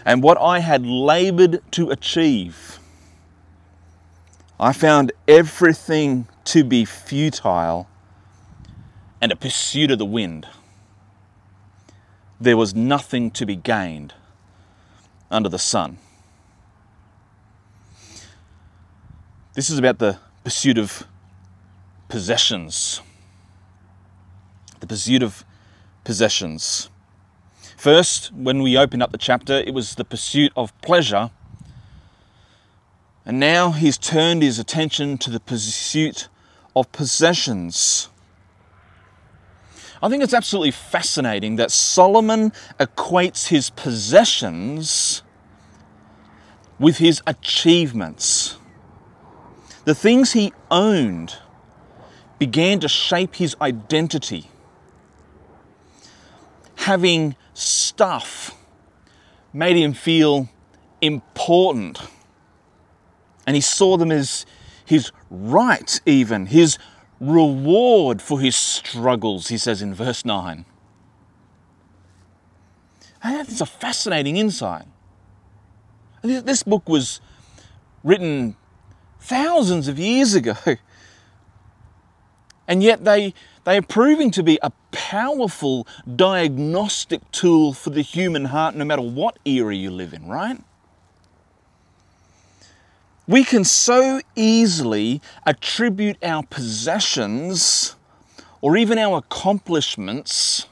and 0.04 0.23
what 0.23 0.37
I 0.38 0.59
had 0.59 0.85
labored 0.85 1.62
to 1.73 1.88
achieve, 1.88 2.78
I 4.61 4.75
found 4.75 5.12
everything 5.26 6.28
to 6.45 6.64
be 6.64 6.85
futile 6.85 7.88
and 9.23 9.33
a 9.33 9.37
pursuit 9.37 9.90
of 9.90 9.99
the 9.99 10.04
wind. 10.04 10.47
There 12.38 12.59
was 12.59 12.75
nothing 12.75 13.31
to 13.31 13.47
be 13.47 13.57
gained 13.57 14.12
under 15.31 15.49
the 15.49 15.59
sun. 15.59 15.97
This 19.54 19.71
is 19.71 19.78
about 19.78 19.99
the 19.99 20.19
pursuit 20.45 20.76
of 20.76 21.07
possessions. 22.12 23.00
The 24.81 24.87
pursuit 24.87 25.23
of 25.23 25.47
possessions. 26.04 26.90
First, 27.78 28.31
when 28.35 28.61
we 28.61 28.76
opened 28.76 29.02
up 29.02 29.12
the 29.12 29.16
chapter, 29.16 29.54
it 29.54 29.73
was 29.73 29.95
the 29.95 30.04
pursuit 30.04 30.52
of 30.54 30.78
pleasure. 30.83 31.31
And 33.25 33.40
now 33.40 33.71
he's 33.71 33.97
turned 33.97 34.42
his 34.42 34.59
attention 34.59 35.16
to 35.25 35.31
the 35.31 35.40
pursuit 35.40 36.28
of 36.76 36.92
possessions. 36.92 38.11
I 40.02 40.11
think 40.11 40.23
it's 40.23 40.35
absolutely 40.35 40.73
fascinating 40.73 41.57
that 41.57 41.71
Solomon 41.71 42.52
equates 42.78 43.49
his 43.49 43.71
possessions 43.71 45.23
with 46.78 46.99
his 46.99 47.23
achievements. 47.26 48.59
The 49.87 49.95
things 49.95 50.35
he 50.35 50.52
owned 50.71 51.38
began 52.43 52.81
to 52.81 52.89
shape 52.89 53.37
his 53.37 53.55
identity. 53.61 54.51
Having 56.75 57.37
stuff 57.55 58.53
made 59.53 59.77
him 59.77 59.93
feel 59.93 60.49
important. 61.01 62.01
And 63.47 63.55
he 63.55 63.63
saw 63.63 63.97
them 63.97 64.11
as 64.11 64.45
his 64.85 65.13
right, 65.31 66.01
even, 66.05 66.47
his 66.47 66.79
reward 67.21 68.21
for 68.21 68.41
his 68.41 68.57
struggles, 68.57 69.47
he 69.47 69.57
says 69.57 69.81
in 69.81 69.95
verse 69.95 70.25
9. 70.25 70.65
And 73.23 73.37
that's 73.37 73.61
a 73.61 73.67
fascinating 73.67 74.37
insight. 74.37 74.87
This 76.23 76.65
book 76.65 76.89
was 76.89 77.21
written 78.03 78.57
thousands 79.21 79.87
of 79.87 79.97
years 80.01 80.35
ago. 80.35 80.57
And 82.69 82.83
yet 82.83 83.04
they, 83.04 83.35
they 83.64 83.76
are 83.76 83.83
proving 83.83 84.31
to 84.33 84.42
be 84.42 84.59
a 84.62 84.71
powerful 84.92 85.87
diagnostic 86.16 87.28
tool 87.33 87.73
for 87.73 87.90
the 87.90 88.02
human 88.02 88.47
heart, 88.47 88.75
no 88.75 88.85
matter 88.85 89.02
what 89.02 89.38
era 89.45 89.75
you 89.75 89.90
live 89.90 90.12
in, 90.12 90.26
right? 90.26 90.59
We 93.26 93.45
can 93.45 93.64
so 93.64 94.21
easily 94.35 95.21
attribute 95.47 96.23
our 96.23 96.42
possessions 96.42 97.97
or 98.61 98.76
even 98.76 98.99
our 98.99 99.19
accomplishments 99.19 100.66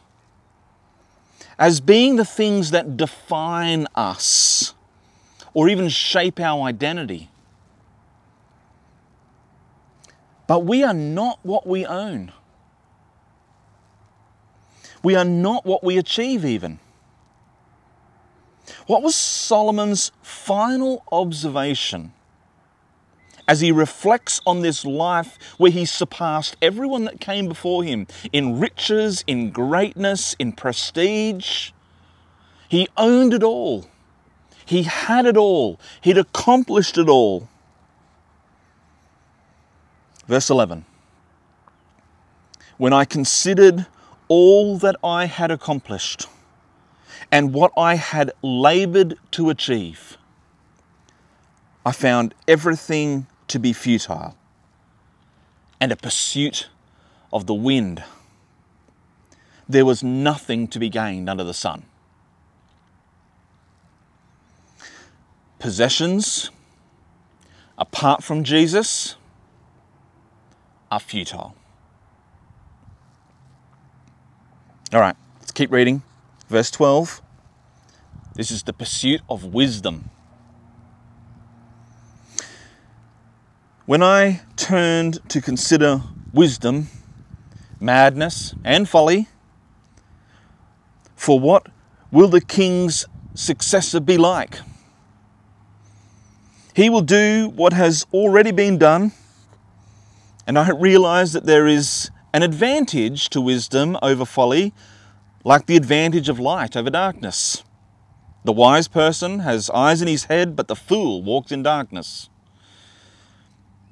as 1.59 1.81
being 1.81 2.17
the 2.17 2.25
things 2.25 2.71
that 2.71 2.97
define 2.97 3.87
us 3.95 4.75
or 5.53 5.69
even 5.69 5.89
shape 5.89 6.41
our 6.41 6.63
identity. 6.63 7.29
But 10.51 10.65
we 10.65 10.83
are 10.83 10.93
not 10.93 11.39
what 11.45 11.65
we 11.65 11.87
own. 11.87 12.33
We 15.01 15.15
are 15.15 15.25
not 15.25 15.65
what 15.65 15.85
we 15.85 15.97
achieve, 15.97 16.45
even. 16.45 16.81
What 18.89 19.01
was 19.01 19.15
Solomon's 19.15 20.11
final 20.23 21.05
observation 21.13 22.15
as 23.47 23.61
he 23.61 23.71
reflects 23.71 24.41
on 24.45 24.63
this 24.63 24.85
life 24.85 25.39
where 25.57 25.71
he 25.71 25.85
surpassed 25.85 26.57
everyone 26.61 27.05
that 27.05 27.21
came 27.21 27.47
before 27.47 27.85
him 27.85 28.09
in 28.33 28.59
riches, 28.59 29.23
in 29.29 29.53
greatness, 29.53 30.35
in 30.41 30.51
prestige? 30.51 31.71
He 32.69 32.89
owned 32.97 33.35
it 33.35 33.45
all. 33.45 33.87
He 34.67 34.83
had 34.83 35.27
it 35.27 35.37
all. 35.37 35.79
He'd 36.01 36.19
accomplished 36.19 36.99
it 36.99 37.09
all. 37.09 37.49
Verse 40.31 40.49
11 40.49 40.85
When 42.79 42.93
I 42.93 43.05
considered 43.05 43.87
all 44.29 44.79
that 44.79 44.95
I 45.03 45.25
had 45.25 45.51
accomplished 45.51 46.29
and 47.33 47.53
what 47.53 47.73
I 47.77 47.97
had 47.97 48.31
labored 48.41 49.19
to 49.33 49.51
achieve, 49.51 50.17
I 51.85 51.91
found 51.91 52.33
everything 52.47 53.27
to 53.49 53.59
be 53.59 53.73
futile 53.73 54.37
and 55.81 55.91
a 55.91 55.97
pursuit 55.97 56.69
of 57.33 57.47
the 57.47 57.55
wind. 57.55 58.05
There 59.69 59.85
was 59.85 60.05
nothing 60.05 60.69
to 60.69 60.79
be 60.79 60.89
gained 60.89 61.29
under 61.29 61.43
the 61.43 61.55
sun. 61.55 61.83
Possessions, 65.59 66.51
apart 67.77 68.23
from 68.23 68.45
Jesus, 68.45 69.17
are 70.91 71.01
futile. 71.01 71.55
All 74.93 75.01
right, 75.01 75.17
let's 75.39 75.53
keep 75.53 75.71
reading. 75.71 76.03
Verse 76.49 76.71
12. 76.71 77.23
This 78.35 78.51
is 78.51 78.63
the 78.65 78.73
pursuit 78.73 79.21
of 79.29 79.45
wisdom. 79.45 80.11
When 83.87 84.03
I 84.03 84.41
turned 84.57 85.19
to 85.31 85.41
consider 85.41 86.03
wisdom, 86.33 86.89
madness, 87.81 88.55
and 88.65 88.89
folly, 88.89 89.29
for 91.17 91.39
what 91.39 91.67
will 92.11 92.29
the 92.29 92.41
king's 92.41 93.05
successor 93.35 94.01
be 94.01 94.17
like? 94.17 94.61
He 96.75 96.89
will 96.89 97.01
do 97.01 97.53
what 97.55 97.73
has 97.73 98.07
already 98.13 98.53
been 98.53 98.79
done, 98.79 99.13
and 100.47 100.59
I 100.59 100.71
realize 100.71 101.33
that 101.33 101.47
there 101.47 101.67
is 101.67 102.11
an 102.33 102.43
advantage 102.43 103.29
to 103.31 103.41
wisdom 103.41 103.99
over 104.03 104.25
folly, 104.25 104.73
like 105.45 105.67
the 105.67 105.77
advantage 105.77 106.29
of 106.29 106.39
light 106.39 106.77
over 106.77 106.91
darkness. 106.91 107.65
The 108.45 108.53
wise 108.53 108.89
person 108.89 109.41
has 109.41 109.69
eyes 109.71 110.01
in 110.01 110.09
his 110.09 110.25
head, 110.25 110.57
but 110.57 110.69
the 110.69 110.77
fool 110.77 111.23
walks 111.23 111.53
in 111.53 111.63
darkness. 111.63 112.29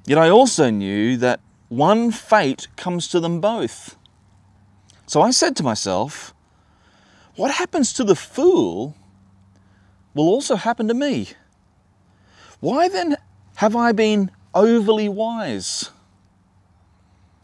Yet 0.05 0.17
I 0.17 0.29
also 0.29 0.69
knew 0.69 1.17
that 1.17 1.39
one 1.67 2.11
fate 2.11 2.67
comes 2.75 3.07
to 3.09 3.19
them 3.19 3.39
both. 3.39 3.95
So 5.05 5.21
I 5.21 5.31
said 5.31 5.55
to 5.57 5.63
myself, 5.63 6.33
what 7.35 7.51
happens 7.51 7.93
to 7.93 8.03
the 8.03 8.15
fool 8.15 8.95
will 10.13 10.27
also 10.27 10.55
happen 10.55 10.87
to 10.87 10.93
me. 10.93 11.29
Why 12.59 12.89
then 12.89 13.17
have 13.55 13.75
I 13.75 13.91
been 13.91 14.31
overly 14.53 15.07
wise? 15.07 15.91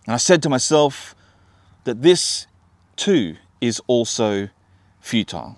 And 0.05 0.13
I 0.13 0.17
said 0.17 0.43
to 0.43 0.49
myself 0.49 1.15
that 1.83 2.01
this 2.01 2.47
too 2.95 3.37
is 3.61 3.81
also 3.87 4.49
futile. 4.99 5.57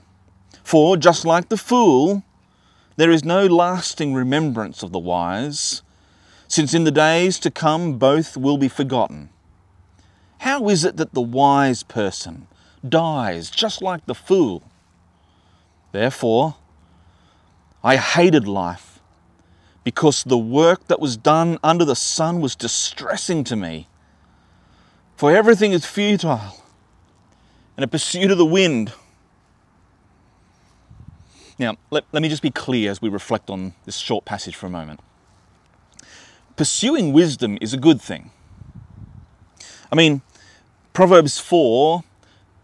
For 0.63 0.97
just 0.97 1.25
like 1.25 1.49
the 1.49 1.57
fool, 1.57 2.23
there 2.95 3.11
is 3.11 3.23
no 3.23 3.45
lasting 3.45 4.13
remembrance 4.13 4.83
of 4.83 4.91
the 4.91 4.99
wise, 4.99 5.81
since 6.47 6.73
in 6.73 6.83
the 6.83 6.91
days 6.91 7.39
to 7.39 7.51
come 7.51 7.97
both 7.97 8.35
will 8.35 8.57
be 8.57 8.67
forgotten. 8.67 9.29
How 10.39 10.69
is 10.69 10.83
it 10.83 10.97
that 10.97 11.13
the 11.13 11.21
wise 11.21 11.83
person 11.83 12.47
dies 12.87 13.49
just 13.49 13.81
like 13.81 14.05
the 14.05 14.15
fool? 14.15 14.63
Therefore, 15.91 16.55
I 17.83 17.97
hated 17.97 18.47
life 18.47 18.99
because 19.83 20.23
the 20.23 20.37
work 20.37 20.87
that 20.87 20.99
was 20.99 21.17
done 21.17 21.57
under 21.63 21.85
the 21.85 21.95
sun 21.95 22.41
was 22.41 22.55
distressing 22.55 23.43
to 23.45 23.55
me. 23.55 23.87
For 25.17 25.35
everything 25.35 25.71
is 25.71 25.83
futile 25.83 26.55
and 27.75 27.83
a 27.83 27.87
pursuit 27.87 28.29
of 28.29 28.37
the 28.37 28.45
wind. 28.45 28.93
Now, 31.57 31.75
let, 31.89 32.05
let 32.11 32.21
me 32.21 32.29
just 32.29 32.43
be 32.43 32.51
clear 32.51 32.91
as 32.91 33.01
we 33.01 33.09
reflect 33.09 33.49
on 33.49 33.73
this 33.85 33.97
short 33.97 34.25
passage 34.25 34.55
for 34.55 34.67
a 34.67 34.69
moment. 34.69 34.99
Pursuing 36.55 37.13
wisdom 37.13 37.57
is 37.59 37.73
a 37.73 37.77
good 37.77 37.99
thing. 37.99 38.29
I 39.91 39.95
mean, 39.95 40.21
Proverbs 40.93 41.39
4 41.39 42.03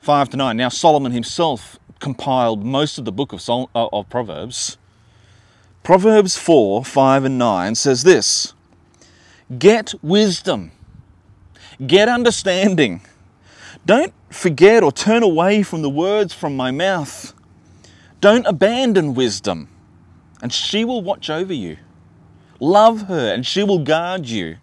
5 0.01 0.29
to 0.29 0.37
9. 0.37 0.57
Now, 0.57 0.69
Solomon 0.69 1.11
himself 1.11 1.79
compiled 1.99 2.63
most 2.63 2.99
of 2.99 3.05
the 3.05 3.11
book 3.11 3.33
of, 3.33 3.41
Sol- 3.41 3.69
uh, 3.73 3.87
of 3.91 4.09
Proverbs. 4.09 4.77
Proverbs 5.81 6.37
4 6.37 6.85
5 6.85 7.23
and 7.23 7.39
9 7.39 7.73
says 7.73 8.03
this 8.03 8.53
Get 9.57 9.93
wisdom, 10.03 10.71
get 11.87 12.09
understanding. 12.09 13.01
Don't 13.85 14.13
forget 14.29 14.83
or 14.83 14.91
turn 14.91 15.23
away 15.23 15.63
from 15.63 15.81
the 15.81 15.89
words 15.89 16.33
from 16.33 16.55
my 16.55 16.71
mouth. 16.71 17.33
Don't 18.21 18.45
abandon 18.45 19.13
wisdom, 19.13 19.67
and 20.41 20.53
she 20.53 20.85
will 20.85 21.01
watch 21.01 21.29
over 21.29 21.53
you. 21.53 21.77
Love 22.59 23.03
her, 23.03 23.33
and 23.33 23.45
she 23.45 23.63
will 23.63 23.79
guard 23.79 24.25
you. 24.27 24.57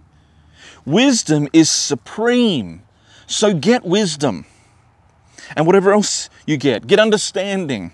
Wisdom 0.86 1.48
is 1.52 1.70
supreme, 1.70 2.82
so 3.26 3.52
get 3.52 3.84
wisdom. 3.84 4.46
And 5.56 5.66
whatever 5.66 5.92
else 5.92 6.30
you 6.46 6.56
get, 6.56 6.86
get 6.86 6.98
understanding. 6.98 7.92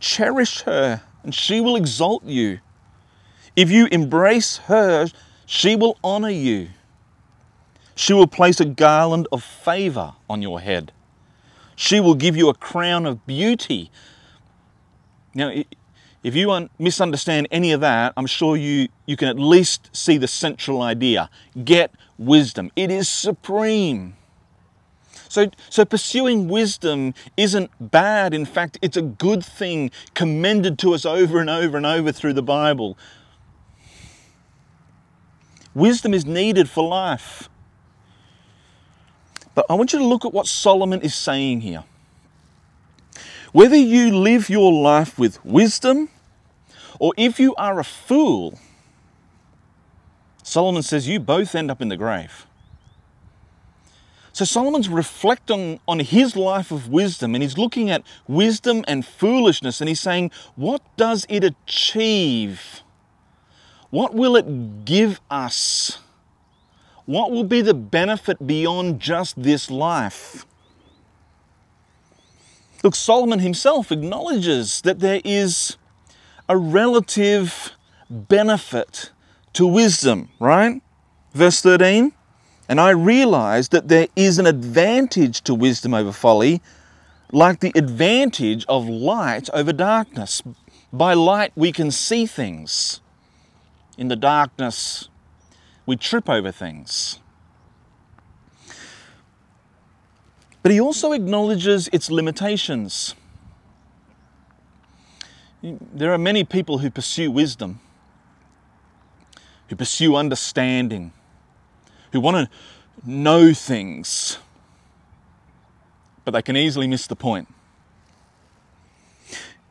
Cherish 0.00 0.62
her, 0.62 1.02
and 1.22 1.34
she 1.34 1.60
will 1.60 1.76
exalt 1.76 2.24
you. 2.24 2.60
If 3.54 3.70
you 3.70 3.86
embrace 3.92 4.56
her, 4.56 5.08
she 5.44 5.76
will 5.76 5.98
honor 6.02 6.30
you. 6.30 6.68
She 8.02 8.12
will 8.12 8.26
place 8.26 8.58
a 8.58 8.64
garland 8.64 9.28
of 9.30 9.44
favor 9.44 10.14
on 10.28 10.42
your 10.42 10.58
head. 10.58 10.90
She 11.76 12.00
will 12.00 12.16
give 12.16 12.36
you 12.36 12.48
a 12.48 12.54
crown 12.54 13.06
of 13.06 13.24
beauty. 13.28 13.92
Now, 15.36 15.52
if 16.24 16.34
you 16.34 16.68
misunderstand 16.80 17.46
any 17.52 17.70
of 17.70 17.80
that, 17.80 18.12
I'm 18.16 18.26
sure 18.26 18.56
you, 18.56 18.88
you 19.06 19.16
can 19.16 19.28
at 19.28 19.38
least 19.38 19.88
see 19.92 20.18
the 20.18 20.26
central 20.26 20.82
idea. 20.82 21.30
Get 21.64 21.92
wisdom, 22.18 22.72
it 22.74 22.90
is 22.90 23.08
supreme. 23.08 24.16
So, 25.28 25.52
so 25.70 25.84
pursuing 25.84 26.48
wisdom 26.48 27.14
isn't 27.36 27.70
bad. 27.92 28.34
In 28.34 28.46
fact, 28.46 28.80
it's 28.82 28.96
a 28.96 29.02
good 29.02 29.44
thing 29.44 29.92
commended 30.14 30.76
to 30.80 30.92
us 30.92 31.06
over 31.06 31.38
and 31.38 31.48
over 31.48 31.76
and 31.76 31.86
over 31.86 32.10
through 32.10 32.32
the 32.32 32.42
Bible. 32.42 32.98
Wisdom 35.72 36.12
is 36.12 36.26
needed 36.26 36.68
for 36.68 36.82
life. 36.82 37.48
But 39.54 39.66
I 39.68 39.74
want 39.74 39.92
you 39.92 39.98
to 39.98 40.04
look 40.04 40.24
at 40.24 40.32
what 40.32 40.46
Solomon 40.46 41.00
is 41.02 41.14
saying 41.14 41.60
here. 41.60 41.84
Whether 43.52 43.76
you 43.76 44.16
live 44.16 44.48
your 44.48 44.72
life 44.72 45.18
with 45.18 45.44
wisdom 45.44 46.08
or 46.98 47.12
if 47.16 47.38
you 47.38 47.54
are 47.56 47.78
a 47.78 47.84
fool, 47.84 48.58
Solomon 50.42 50.82
says 50.82 51.06
you 51.06 51.20
both 51.20 51.54
end 51.54 51.70
up 51.70 51.82
in 51.82 51.88
the 51.88 51.96
grave. 51.96 52.46
So 54.32 54.46
Solomon's 54.46 54.88
reflecting 54.88 55.78
on 55.86 55.98
his 55.98 56.36
life 56.36 56.70
of 56.70 56.88
wisdom 56.88 57.34
and 57.34 57.42
he's 57.42 57.58
looking 57.58 57.90
at 57.90 58.02
wisdom 58.26 58.82
and 58.88 59.04
foolishness 59.04 59.82
and 59.82 59.88
he's 59.88 60.00
saying, 60.00 60.30
what 60.56 60.80
does 60.96 61.26
it 61.28 61.44
achieve? 61.44 62.80
What 63.90 64.14
will 64.14 64.36
it 64.36 64.86
give 64.86 65.20
us? 65.30 65.98
What 67.12 67.30
will 67.30 67.44
be 67.44 67.60
the 67.60 67.74
benefit 67.74 68.46
beyond 68.46 68.98
just 68.98 69.42
this 69.42 69.70
life? 69.70 70.46
Look, 72.82 72.94
Solomon 72.94 73.40
himself 73.40 73.92
acknowledges 73.92 74.80
that 74.80 75.00
there 75.00 75.20
is 75.22 75.76
a 76.48 76.56
relative 76.56 77.72
benefit 78.08 79.10
to 79.52 79.66
wisdom, 79.66 80.30
right? 80.40 80.80
Verse 81.34 81.60
13, 81.60 82.12
and 82.66 82.80
I 82.80 82.88
realize 82.88 83.68
that 83.68 83.88
there 83.88 84.08
is 84.16 84.38
an 84.38 84.46
advantage 84.46 85.42
to 85.42 85.52
wisdom 85.52 85.92
over 85.92 86.12
folly, 86.12 86.62
like 87.30 87.60
the 87.60 87.72
advantage 87.74 88.64
of 88.70 88.88
light 88.88 89.50
over 89.52 89.74
darkness. 89.74 90.40
By 90.90 91.12
light, 91.12 91.52
we 91.56 91.72
can 91.72 91.90
see 91.90 92.24
things. 92.24 93.02
In 93.98 94.08
the 94.08 94.16
darkness, 94.16 95.10
we 95.92 95.96
trip 95.96 96.26
over 96.26 96.50
things. 96.50 97.18
But 100.62 100.72
he 100.72 100.80
also 100.80 101.12
acknowledges 101.12 101.90
its 101.92 102.10
limitations. 102.10 103.14
There 105.62 106.10
are 106.10 106.16
many 106.16 106.44
people 106.44 106.78
who 106.78 106.90
pursue 106.90 107.30
wisdom, 107.30 107.78
who 109.68 109.76
pursue 109.76 110.16
understanding, 110.16 111.12
who 112.12 112.20
want 112.20 112.48
to 112.48 112.56
know 113.04 113.52
things, 113.52 114.38
but 116.24 116.30
they 116.30 116.40
can 116.40 116.56
easily 116.56 116.86
miss 116.86 117.06
the 117.06 117.16
point. 117.16 117.48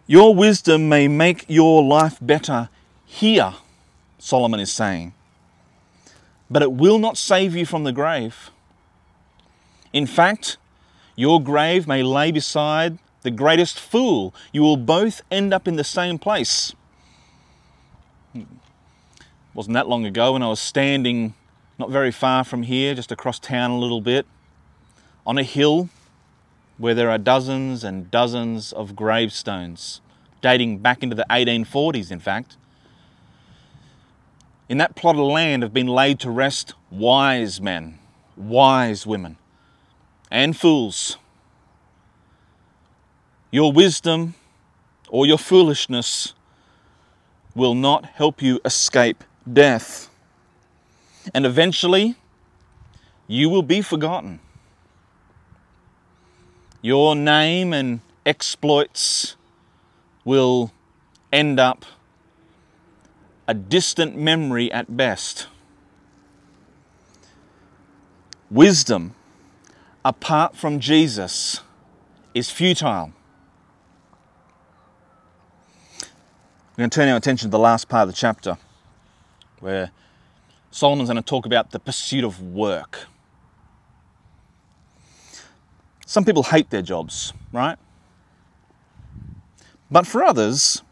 Your 0.05 0.35
wisdom 0.35 0.87
may 0.87 1.07
make 1.07 1.45
your 1.47 1.83
life 1.83 2.19
better 2.21 2.69
here, 3.07 3.55
Solomon 4.19 4.59
is 4.59 4.71
saying 4.71 5.15
but 6.51 6.61
it 6.61 6.73
will 6.73 6.99
not 6.99 7.17
save 7.17 7.55
you 7.55 7.65
from 7.65 7.85
the 7.85 7.93
grave. 7.93 8.51
In 9.93 10.05
fact, 10.05 10.57
your 11.15 11.41
grave 11.41 11.87
may 11.87 12.03
lay 12.03 12.31
beside 12.31 12.99
the 13.23 13.31
greatest 13.31 13.79
fool. 13.79 14.33
You 14.51 14.61
will 14.61 14.77
both 14.77 15.21
end 15.31 15.53
up 15.53 15.67
in 15.67 15.77
the 15.77 15.83
same 15.83 16.19
place. 16.19 16.75
It 18.35 18.47
wasn't 19.53 19.75
that 19.75 19.87
long 19.87 20.05
ago 20.05 20.33
when 20.33 20.43
I 20.43 20.47
was 20.47 20.59
standing 20.59 21.33
not 21.79 21.89
very 21.89 22.11
far 22.11 22.43
from 22.43 22.63
here, 22.63 22.93
just 22.93 23.11
across 23.11 23.39
town 23.39 23.71
a 23.71 23.77
little 23.77 24.01
bit, 24.01 24.25
on 25.25 25.37
a 25.37 25.43
hill 25.43 25.89
where 26.77 26.93
there 26.93 27.09
are 27.09 27.17
dozens 27.17 27.83
and 27.83 28.11
dozens 28.11 28.73
of 28.73 28.95
gravestones, 28.95 30.01
dating 30.41 30.79
back 30.79 31.01
into 31.01 31.15
the 31.15 31.25
1840s, 31.29 32.11
in 32.11 32.19
fact. 32.19 32.57
In 34.71 34.77
that 34.77 34.95
plot 34.95 35.15
of 35.17 35.21
land 35.23 35.63
have 35.63 35.73
been 35.73 35.87
laid 35.87 36.21
to 36.21 36.31
rest 36.31 36.75
wise 36.89 37.59
men, 37.59 37.99
wise 38.37 39.05
women, 39.05 39.35
and 40.31 40.55
fools. 40.55 41.17
your 43.51 43.73
wisdom 43.73 44.33
or 45.09 45.25
your 45.25 45.37
foolishness 45.37 46.33
will 47.53 47.75
not 47.75 48.05
help 48.05 48.41
you 48.41 48.61
escape 48.63 49.25
death. 49.51 50.09
And 51.33 51.45
eventually, 51.45 52.15
you 53.27 53.49
will 53.49 53.63
be 53.63 53.81
forgotten. 53.81 54.39
Your 56.81 57.13
name 57.13 57.73
and 57.73 57.99
exploits 58.25 59.35
will 60.23 60.71
end 61.33 61.59
up 61.59 61.83
a 63.51 63.53
distant 63.53 64.15
memory 64.15 64.71
at 64.71 64.95
best. 64.95 65.47
Wisdom, 68.49 69.13
apart 70.05 70.55
from 70.55 70.79
Jesus, 70.79 71.59
is 72.33 72.49
futile. 72.49 73.11
We're 75.99 76.77
going 76.77 76.89
to 76.89 76.95
turn 76.95 77.09
our 77.09 77.17
attention 77.17 77.47
to 77.47 77.51
the 77.51 77.59
last 77.59 77.89
part 77.89 78.03
of 78.03 78.15
the 78.15 78.17
chapter 78.17 78.57
where 79.59 79.91
Solomon's 80.71 81.09
going 81.09 81.17
to 81.17 81.21
talk 81.21 81.45
about 81.45 81.71
the 81.71 81.79
pursuit 81.79 82.23
of 82.23 82.41
work. 82.41 82.99
Some 86.05 86.23
people 86.23 86.43
hate 86.43 86.69
their 86.69 86.81
jobs, 86.81 87.33
right? 87.51 87.77
But 89.91 90.07
for 90.07 90.23
others, 90.23 90.83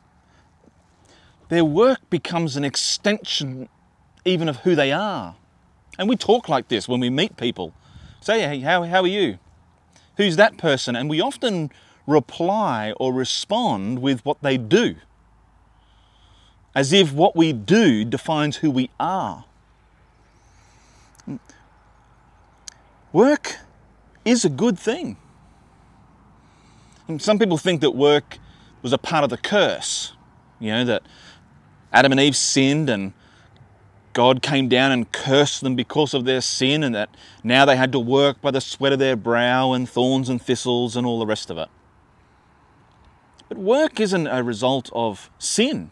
their 1.50 1.66
work 1.66 2.10
becomes 2.10 2.56
an 2.56 2.64
extension 2.64 3.70
even 4.26 4.48
of 4.48 4.58
who 4.58 4.76
they 4.76 4.92
are. 4.92 5.36
And 5.98 6.08
we 6.08 6.16
talk 6.16 6.48
like 6.48 6.68
this 6.70 6.88
when 6.88 7.00
we 7.00 7.10
meet 7.10 7.38
people. 7.38 7.74
Say, 8.22 8.42
hey, 8.42 8.60
how, 8.60 8.84
how 8.84 9.02
are 9.02 9.08
you? 9.08 9.40
Who's 10.18 10.36
that 10.36 10.58
person? 10.58 10.96
And 10.96 11.10
we 11.10 11.22
often 11.22 11.72
reply 12.06 12.94
or 13.00 13.14
respond 13.14 14.00
with 14.00 14.24
what 14.26 14.42
they 14.42 14.58
do 14.58 14.96
as 16.76 16.94
if 16.94 17.12
what 17.12 17.36
we 17.36 17.52
do 17.54 18.06
defines 18.06 18.58
who 18.58 18.72
we 18.72 18.90
are. 19.00 19.46
Work 23.12 23.58
is 24.24 24.46
a 24.46 24.50
good 24.50 24.78
thing. 24.78 25.18
And 27.08 27.22
some 27.22 27.40
people 27.40 27.58
think 27.58 27.82
that 27.82 27.92
work 27.92 28.38
was 28.82 28.94
a 28.94 28.98
part 28.98 29.24
of 29.24 29.30
the 29.30 29.38
curse, 29.38 30.14
you 30.60 30.72
know, 30.72 30.86
that 30.86 31.04
Adam 31.92 32.12
and 32.12 32.22
Eve 32.22 32.36
sinned 32.36 32.90
and 32.90 33.14
God 34.14 34.42
came 34.42 34.68
down 34.68 34.92
and 34.92 35.12
cursed 35.12 35.62
them 35.62 35.76
because 35.76 36.14
of 36.14 36.26
their 36.26 36.42
sin, 36.42 36.84
and 36.84 36.96
that 36.96 37.10
now 37.44 37.64
they 37.66 37.76
had 37.76 37.92
to 37.92 38.00
work 38.00 38.42
by 38.42 38.52
the 38.52 38.60
sweat 38.60 38.92
of 38.92 39.00
their 39.00 39.16
brow 39.16 39.72
and 39.72 39.88
thorns 39.88 40.30
and 40.30 40.42
thistles 40.42 40.96
and 40.96 41.06
all 41.06 41.20
the 41.20 41.26
rest 41.26 41.50
of 41.50 41.58
it. 41.58 41.70
But 43.48 43.58
work 43.58 44.00
isn't 44.00 44.28
a 44.28 44.44
result 44.44 44.90
of 44.94 45.30
sin. 45.40 45.92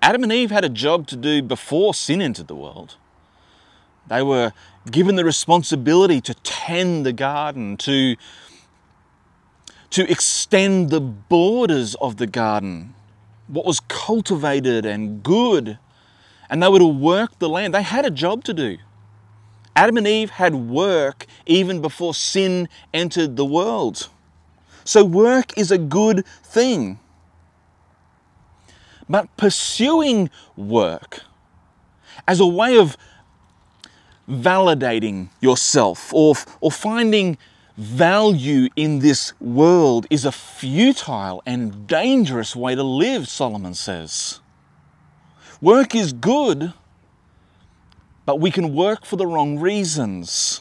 Adam 0.00 0.22
and 0.22 0.32
Eve 0.32 0.50
had 0.50 0.64
a 0.64 0.68
job 0.68 1.06
to 1.08 1.16
do 1.16 1.42
before 1.42 1.92
sin 1.92 2.22
entered 2.22 2.48
the 2.48 2.56
world. 2.56 2.96
They 4.08 4.22
were 4.22 4.52
given 4.90 5.16
the 5.16 5.24
responsibility 5.24 6.20
to 6.22 6.34
tend 6.42 7.06
the 7.06 7.12
garden, 7.12 7.76
to, 7.78 8.16
to 9.90 10.10
extend 10.10 10.90
the 10.90 11.00
borders 11.00 11.94
of 11.96 12.16
the 12.16 12.26
garden, 12.26 12.94
what 13.52 13.66
was 13.66 13.80
cultivated 13.80 14.86
and 14.86 15.22
good. 15.22 15.78
And 16.48 16.62
they 16.62 16.68
were 16.68 16.78
to 16.78 16.86
work 16.86 17.38
the 17.38 17.48
land. 17.48 17.74
They 17.74 17.82
had 17.82 18.06
a 18.06 18.10
job 18.10 18.44
to 18.44 18.54
do. 18.54 18.78
Adam 19.76 19.98
and 19.98 20.06
Eve 20.06 20.30
had 20.30 20.54
work 20.54 21.26
even 21.46 21.80
before 21.80 22.14
sin 22.14 22.68
entered 22.94 23.36
the 23.36 23.44
world. 23.44 24.08
So, 24.84 25.04
work 25.04 25.56
is 25.56 25.70
a 25.70 25.78
good 25.78 26.26
thing. 26.42 26.98
But 29.08 29.34
pursuing 29.36 30.30
work 30.56 31.20
as 32.26 32.40
a 32.40 32.46
way 32.46 32.78
of 32.78 32.96
validating 34.28 35.28
yourself 35.40 36.12
or, 36.12 36.34
or 36.60 36.70
finding 36.70 37.36
value 37.76 38.68
in 38.76 38.98
this 38.98 39.32
world 39.40 40.06
is 40.10 40.24
a 40.24 40.32
futile 40.32 41.42
and 41.46 41.86
dangerous 41.86 42.54
way 42.54 42.74
to 42.74 42.82
live, 42.82 43.28
Solomon 43.28 43.74
says. 43.74 44.40
Work 45.60 45.94
is 45.94 46.12
good, 46.12 46.72
but 48.26 48.40
we 48.40 48.50
can 48.50 48.74
work 48.74 49.04
for 49.04 49.16
the 49.16 49.26
wrong 49.26 49.58
reasons. 49.58 50.60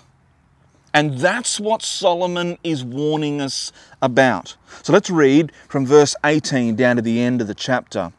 And 0.93 1.17
that's 1.19 1.60
what 1.60 1.82
Solomon 1.82 2.58
is 2.63 2.84
warning 2.84 3.39
us 3.39 3.71
about. 4.02 4.58
So 4.84 4.91
let's 4.91 5.10
read 5.10 5.52
from 5.67 5.86
verse 5.86 6.15
18 6.26 6.76
down 6.76 6.97
to 6.97 7.02
the 7.02 7.21
end 7.21 7.41
of 7.41 7.47
the 7.47 7.56
chapter. 7.56 8.12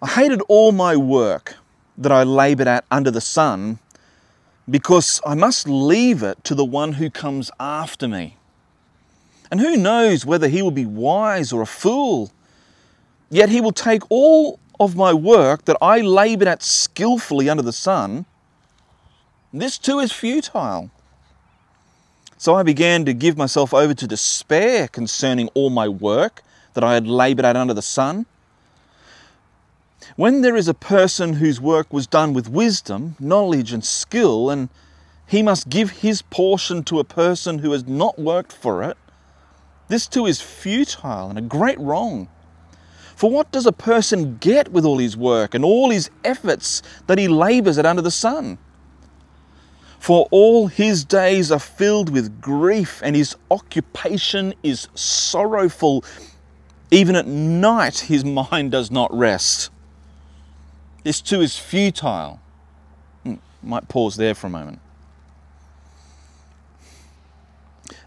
I 0.00 0.08
hated 0.08 0.40
all 0.48 0.72
my 0.72 0.96
work 0.96 1.56
that 1.98 2.12
I 2.12 2.22
labored 2.22 2.68
at 2.68 2.84
under 2.90 3.10
the 3.10 3.20
sun 3.20 3.78
because 4.68 5.20
I 5.24 5.34
must 5.34 5.68
leave 5.68 6.22
it 6.22 6.42
to 6.44 6.54
the 6.54 6.64
one 6.64 6.94
who 6.94 7.10
comes 7.10 7.50
after 7.60 8.08
me. 8.08 8.36
And 9.50 9.60
who 9.60 9.76
knows 9.76 10.26
whether 10.26 10.48
he 10.48 10.62
will 10.62 10.72
be 10.72 10.86
wise 10.86 11.52
or 11.52 11.62
a 11.62 11.66
fool? 11.66 12.32
Yet 13.30 13.48
he 13.48 13.60
will 13.60 13.72
take 13.72 14.02
all 14.08 14.58
of 14.80 14.96
my 14.96 15.12
work 15.12 15.64
that 15.66 15.76
I 15.80 16.00
labored 16.00 16.48
at 16.48 16.62
skillfully 16.62 17.48
under 17.48 17.62
the 17.62 17.72
sun. 17.72 18.26
This 19.52 19.78
too 19.78 20.00
is 20.00 20.12
futile. 20.12 20.90
So 22.38 22.54
I 22.54 22.62
began 22.62 23.04
to 23.06 23.14
give 23.14 23.36
myself 23.36 23.72
over 23.72 23.94
to 23.94 24.06
despair 24.06 24.88
concerning 24.88 25.48
all 25.54 25.70
my 25.70 25.88
work 25.88 26.42
that 26.74 26.84
I 26.84 26.94
had 26.94 27.06
labored 27.06 27.46
at 27.46 27.56
under 27.56 27.72
the 27.72 27.82
sun. 27.82 28.26
When 30.14 30.42
there 30.42 30.54
is 30.54 30.68
a 30.68 30.74
person 30.74 31.34
whose 31.34 31.60
work 31.60 31.92
was 31.92 32.06
done 32.06 32.32
with 32.32 32.48
wisdom, 32.48 33.16
knowledge, 33.18 33.72
and 33.72 33.84
skill, 33.84 34.48
and 34.50 34.68
he 35.26 35.42
must 35.42 35.68
give 35.68 35.90
his 35.90 36.22
portion 36.22 36.84
to 36.84 37.00
a 37.00 37.04
person 37.04 37.58
who 37.58 37.72
has 37.72 37.86
not 37.86 38.18
worked 38.18 38.52
for 38.52 38.84
it, 38.84 38.96
this 39.88 40.06
too 40.06 40.26
is 40.26 40.40
futile 40.40 41.28
and 41.28 41.38
a 41.38 41.42
great 41.42 41.78
wrong. 41.80 42.28
For 43.16 43.30
what 43.30 43.50
does 43.50 43.66
a 43.66 43.72
person 43.72 44.36
get 44.38 44.70
with 44.70 44.84
all 44.84 44.98
his 44.98 45.16
work 45.16 45.54
and 45.54 45.64
all 45.64 45.90
his 45.90 46.10
efforts 46.22 46.82
that 47.06 47.18
he 47.18 47.28
labours 47.28 47.78
at 47.78 47.86
under 47.86 48.02
the 48.02 48.10
sun? 48.10 48.58
For 49.98 50.28
all 50.30 50.68
his 50.68 51.04
days 51.04 51.50
are 51.50 51.58
filled 51.58 52.10
with 52.10 52.40
grief, 52.40 53.00
and 53.02 53.16
his 53.16 53.34
occupation 53.50 54.54
is 54.62 54.86
sorrowful. 54.94 56.04
Even 56.90 57.16
at 57.16 57.26
night, 57.26 58.00
his 58.00 58.24
mind 58.50 58.70
does 58.70 58.90
not 58.90 59.12
rest. 59.12 59.70
This 61.06 61.20
too 61.20 61.40
is 61.40 61.56
futile. 61.56 62.40
Hmm, 63.22 63.34
might 63.62 63.86
pause 63.86 64.16
there 64.16 64.34
for 64.34 64.48
a 64.48 64.50
moment. 64.50 64.80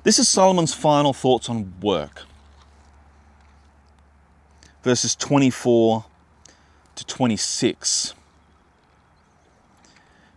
This 0.04 0.20
is 0.20 0.28
Solomon's 0.28 0.74
final 0.74 1.14
thoughts 1.14 1.48
on 1.48 1.74
work. 1.80 2.24
Verses 4.84 5.16
24 5.16 6.04
to 6.96 7.06
26. 7.06 8.16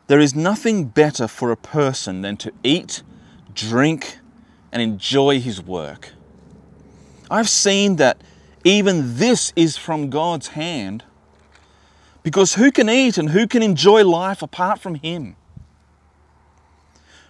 There 0.07 0.21
is 0.21 0.37
nothing 0.37 0.85
better 0.85 1.27
for 1.27 1.51
a 1.51 1.57
person 1.57 2.23
than 2.23 2.37
to 2.37 2.53
eat, 2.63 3.03
drink, 3.53 4.19
and 4.71 4.81
enjoy 4.81 5.41
his 5.41 5.61
work. 5.61 6.11
I've 7.29 7.49
seen 7.49 7.97
that 7.97 8.21
even 8.63 9.17
this 9.17 9.53
is 9.57 9.77
from 9.77 10.11
God's 10.11 10.47
hand 10.47 11.03
because 12.23 12.55
who 12.55 12.71
can 12.71 12.89
eat 12.89 13.19
and 13.19 13.31
who 13.31 13.47
can 13.47 13.63
enjoy 13.63 14.05
life 14.05 14.43
apart 14.43 14.81
from 14.81 14.97
Him? 14.97 15.37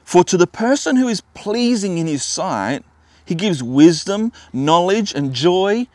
For 0.05 0.25
to 0.25 0.37
the 0.37 0.47
person 0.47 0.97
who 0.97 1.09
is 1.09 1.23
pleasing 1.35 1.99
in 1.99 2.07
His 2.07 2.23
sight, 2.23 2.85
He 3.25 3.35
gives 3.35 3.63
wisdom, 3.63 4.33
knowledge, 4.53 5.15
and 5.15 5.33
joy. 5.33 5.87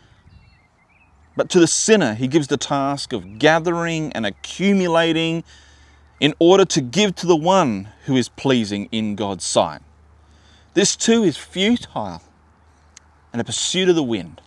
But 1.35 1.49
to 1.51 1.59
the 1.59 1.67
sinner, 1.67 2.15
He 2.15 2.27
gives 2.27 2.47
the 2.47 2.57
task 2.57 3.13
of 3.13 3.37
gathering 3.37 4.11
and 4.13 4.25
accumulating 4.25 5.43
in 6.19 6.33
order 6.39 6.65
to 6.65 6.81
give 6.81 7.15
to 7.15 7.27
the 7.27 7.35
one 7.35 7.89
who 8.05 8.15
is 8.15 8.29
pleasing 8.29 8.89
in 8.91 9.15
God's 9.15 9.43
sight. 9.43 9.81
This 10.73 10.95
too 10.95 11.23
is 11.23 11.37
futile 11.37 12.21
and 13.31 13.39
a 13.39 13.43
pursuit 13.43 13.89
of 13.89 13.95
the 13.95 14.03
wind. 14.03 14.41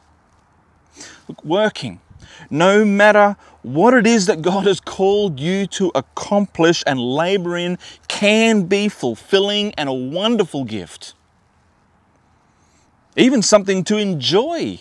Look, 1.29 1.45
working 1.45 2.01
no 2.49 2.85
matter 2.85 3.37
what 3.63 3.93
it 3.95 4.07
is 4.07 4.27
that 4.27 4.43
God 4.43 4.67
has 4.67 4.81
called 4.81 5.39
you 5.39 5.67
to 5.69 5.91
accomplish 5.95 6.83
and 6.87 6.99
labor 6.99 7.57
in, 7.57 7.79
can 8.09 8.65
be 8.65 8.89
fulfilling 8.89 9.75
and 9.75 9.89
a 9.89 9.93
wonderful 9.93 10.65
gift. 10.65 11.15
Even 13.17 13.43
something 13.43 13.85
to 13.85 13.99
enjoy 13.99 14.79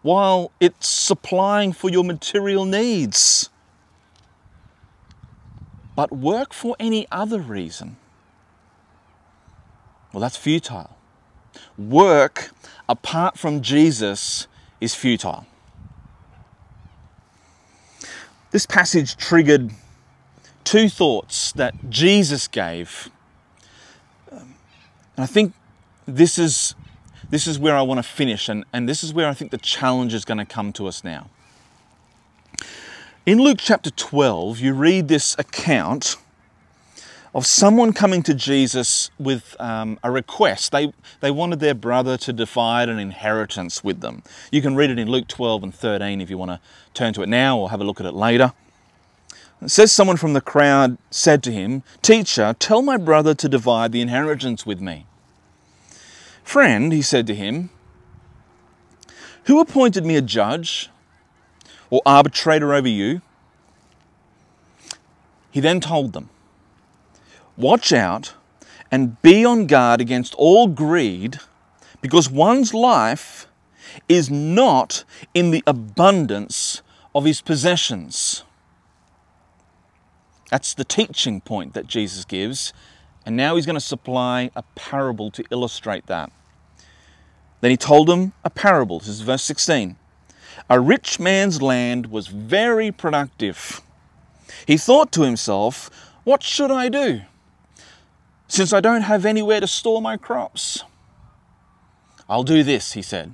while 0.00 0.50
it's 0.58 0.88
supplying 0.88 1.72
for 1.72 1.90
your 1.90 2.02
material 2.02 2.64
needs. 2.64 3.50
But 5.94 6.10
work 6.10 6.52
for 6.52 6.74
any 6.80 7.06
other 7.12 7.38
reason, 7.38 7.96
well, 10.12 10.22
that's 10.22 10.36
futile 10.36 10.96
work 11.78 12.50
apart 12.88 13.38
from 13.38 13.60
Jesus 13.62 14.46
is 14.80 14.94
futile. 14.94 15.46
This 18.52 18.66
passage 18.66 19.16
triggered 19.16 19.70
two 20.62 20.90
thoughts 20.90 21.52
that 21.52 21.74
Jesus 21.88 22.46
gave. 22.46 23.10
Um, 24.30 24.54
and 25.16 25.24
I 25.24 25.26
think 25.26 25.54
this 26.06 26.38
is, 26.38 26.74
this 27.30 27.46
is 27.46 27.58
where 27.58 27.74
I 27.74 27.80
want 27.80 27.98
to 27.98 28.02
finish, 28.02 28.50
and, 28.50 28.64
and 28.70 28.86
this 28.86 29.02
is 29.02 29.14
where 29.14 29.26
I 29.26 29.32
think 29.32 29.52
the 29.52 29.58
challenge 29.58 30.12
is 30.12 30.26
going 30.26 30.36
to 30.36 30.44
come 30.44 30.70
to 30.74 30.86
us 30.86 31.02
now. 31.02 31.30
In 33.24 33.38
Luke 33.38 33.58
chapter 33.58 33.90
12, 33.90 34.60
you 34.60 34.74
read 34.74 35.08
this 35.08 35.34
account 35.38 36.16
of 37.34 37.46
someone 37.46 37.92
coming 37.92 38.22
to 38.22 38.34
Jesus 38.34 39.10
with 39.18 39.56
um, 39.58 39.98
a 40.02 40.10
request. 40.10 40.72
They, 40.72 40.92
they 41.20 41.30
wanted 41.30 41.60
their 41.60 41.74
brother 41.74 42.16
to 42.18 42.32
divide 42.32 42.88
an 42.88 42.98
inheritance 42.98 43.82
with 43.82 44.00
them. 44.00 44.22
You 44.50 44.60
can 44.60 44.76
read 44.76 44.90
it 44.90 44.98
in 44.98 45.08
Luke 45.08 45.28
12 45.28 45.62
and 45.62 45.74
13 45.74 46.20
if 46.20 46.28
you 46.28 46.36
want 46.36 46.50
to 46.50 46.60
turn 46.94 47.14
to 47.14 47.22
it 47.22 47.28
now 47.28 47.58
or 47.58 47.70
have 47.70 47.80
a 47.80 47.84
look 47.84 48.00
at 48.00 48.06
it 48.06 48.14
later. 48.14 48.52
It 49.62 49.70
says 49.70 49.92
someone 49.92 50.16
from 50.16 50.32
the 50.32 50.40
crowd 50.40 50.98
said 51.10 51.42
to 51.44 51.52
him, 51.52 51.82
Teacher, 52.02 52.54
tell 52.58 52.82
my 52.82 52.96
brother 52.96 53.34
to 53.34 53.48
divide 53.48 53.92
the 53.92 54.00
inheritance 54.00 54.66
with 54.66 54.80
me. 54.80 55.06
Friend, 56.42 56.92
he 56.92 57.00
said 57.00 57.26
to 57.28 57.34
him, 57.34 57.70
who 59.44 59.60
appointed 59.60 60.04
me 60.04 60.16
a 60.16 60.22
judge 60.22 60.90
or 61.90 62.00
arbitrator 62.06 62.72
over 62.72 62.88
you? 62.88 63.22
He 65.50 65.60
then 65.60 65.80
told 65.80 66.12
them, 66.12 66.30
Watch 67.56 67.92
out 67.92 68.34
and 68.90 69.20
be 69.22 69.44
on 69.44 69.66
guard 69.66 70.00
against 70.00 70.34
all 70.34 70.66
greed, 70.68 71.38
because 72.00 72.30
one's 72.30 72.74
life 72.74 73.46
is 74.08 74.30
not 74.30 75.04
in 75.34 75.50
the 75.50 75.62
abundance 75.66 76.82
of 77.14 77.24
his 77.24 77.40
possessions. 77.40 78.44
That's 80.50 80.74
the 80.74 80.84
teaching 80.84 81.40
point 81.40 81.72
that 81.74 81.86
Jesus 81.86 82.24
gives. 82.24 82.72
And 83.24 83.36
now 83.36 83.56
he's 83.56 83.66
going 83.66 83.74
to 83.74 83.80
supply 83.80 84.50
a 84.54 84.62
parable 84.74 85.30
to 85.30 85.44
illustrate 85.50 86.06
that. 86.06 86.30
Then 87.60 87.70
he 87.70 87.76
told 87.76 88.08
them 88.08 88.32
a 88.44 88.50
parable. 88.50 88.98
This 88.98 89.08
is 89.08 89.20
verse 89.20 89.42
16. 89.44 89.96
A 90.68 90.80
rich 90.80 91.18
man's 91.20 91.62
land 91.62 92.06
was 92.06 92.26
very 92.26 92.90
productive. 92.90 93.80
He 94.66 94.76
thought 94.76 95.12
to 95.12 95.22
himself, 95.22 95.88
What 96.24 96.42
should 96.42 96.70
I 96.70 96.88
do? 96.88 97.22
Since 98.52 98.74
I 98.74 98.82
don't 98.82 99.00
have 99.00 99.24
anywhere 99.24 99.60
to 99.60 99.66
store 99.66 100.02
my 100.02 100.18
crops. 100.18 100.84
I'll 102.28 102.42
do 102.42 102.62
this, 102.62 102.92
he 102.92 103.00
said. 103.00 103.32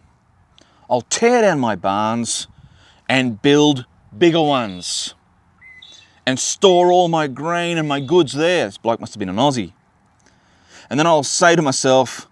I'll 0.88 1.00
tear 1.00 1.42
down 1.42 1.58
my 1.58 1.74
barns 1.74 2.46
and 3.08 3.42
build 3.42 3.84
bigger 4.16 4.40
ones 4.40 5.14
and 6.24 6.38
store 6.38 6.92
all 6.92 7.08
my 7.08 7.26
grain 7.26 7.78
and 7.78 7.88
my 7.88 7.98
goods 7.98 8.32
there. 8.32 8.66
This 8.66 8.78
bloke 8.78 9.00
must 9.00 9.12
have 9.12 9.18
been 9.18 9.28
an 9.28 9.34
Aussie. 9.34 9.72
And 10.88 11.00
then 11.00 11.06
I'll 11.08 11.24
say 11.24 11.56
to 11.56 11.62
myself, 11.62 12.28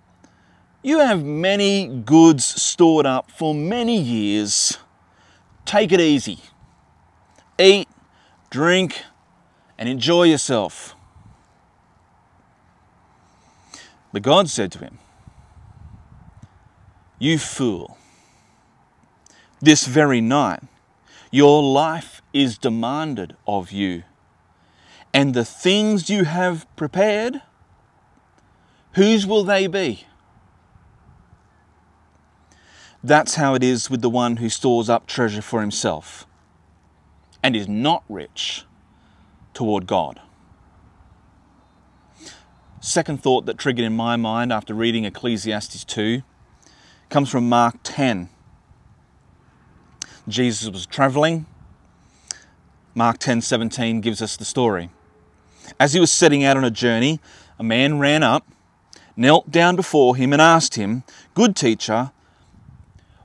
You 0.80 1.00
have 1.00 1.24
many 1.24 1.88
goods 1.88 2.44
stored 2.44 3.04
up 3.04 3.32
for 3.32 3.52
many 3.52 4.00
years. 4.00 4.78
Take 5.64 5.90
it 5.90 6.00
easy. 6.00 6.38
Eat, 7.58 7.88
drink, 8.48 9.02
and 9.76 9.88
enjoy 9.88 10.22
yourself. 10.22 10.95
But 14.16 14.22
God 14.22 14.48
said 14.48 14.72
to 14.72 14.78
him, 14.78 14.98
You 17.18 17.38
fool, 17.38 17.98
this 19.60 19.84
very 19.84 20.22
night 20.22 20.62
your 21.30 21.62
life 21.62 22.22
is 22.32 22.56
demanded 22.56 23.36
of 23.46 23.72
you. 23.72 24.04
And 25.12 25.34
the 25.34 25.44
things 25.44 26.08
you 26.08 26.24
have 26.24 26.66
prepared, 26.76 27.42
whose 28.92 29.26
will 29.26 29.44
they 29.44 29.66
be? 29.66 30.06
That's 33.04 33.34
how 33.34 33.52
it 33.52 33.62
is 33.62 33.90
with 33.90 34.00
the 34.00 34.08
one 34.08 34.38
who 34.38 34.48
stores 34.48 34.88
up 34.88 35.06
treasure 35.06 35.42
for 35.42 35.60
himself 35.60 36.26
and 37.42 37.54
is 37.54 37.68
not 37.68 38.02
rich 38.08 38.64
toward 39.52 39.86
God. 39.86 40.22
Second 42.86 43.20
thought 43.20 43.46
that 43.46 43.58
triggered 43.58 43.84
in 43.84 43.96
my 43.96 44.14
mind 44.14 44.52
after 44.52 44.72
reading 44.72 45.04
Ecclesiastes 45.04 45.82
2 45.82 46.22
comes 47.08 47.28
from 47.28 47.48
Mark 47.48 47.78
10. 47.82 48.28
Jesus 50.28 50.70
was 50.70 50.86
traveling. 50.86 51.46
Mark 52.94 53.18
10:17 53.18 54.00
gives 54.00 54.22
us 54.22 54.36
the 54.36 54.44
story. 54.44 54.90
As 55.80 55.94
he 55.94 56.00
was 56.00 56.12
setting 56.12 56.44
out 56.44 56.56
on 56.56 56.62
a 56.62 56.70
journey, 56.70 57.18
a 57.58 57.64
man 57.64 57.98
ran 57.98 58.22
up, 58.22 58.46
knelt 59.16 59.50
down 59.50 59.74
before 59.74 60.14
him 60.14 60.32
and 60.32 60.40
asked 60.40 60.76
him, 60.76 61.02
"Good 61.34 61.56
teacher, 61.56 62.12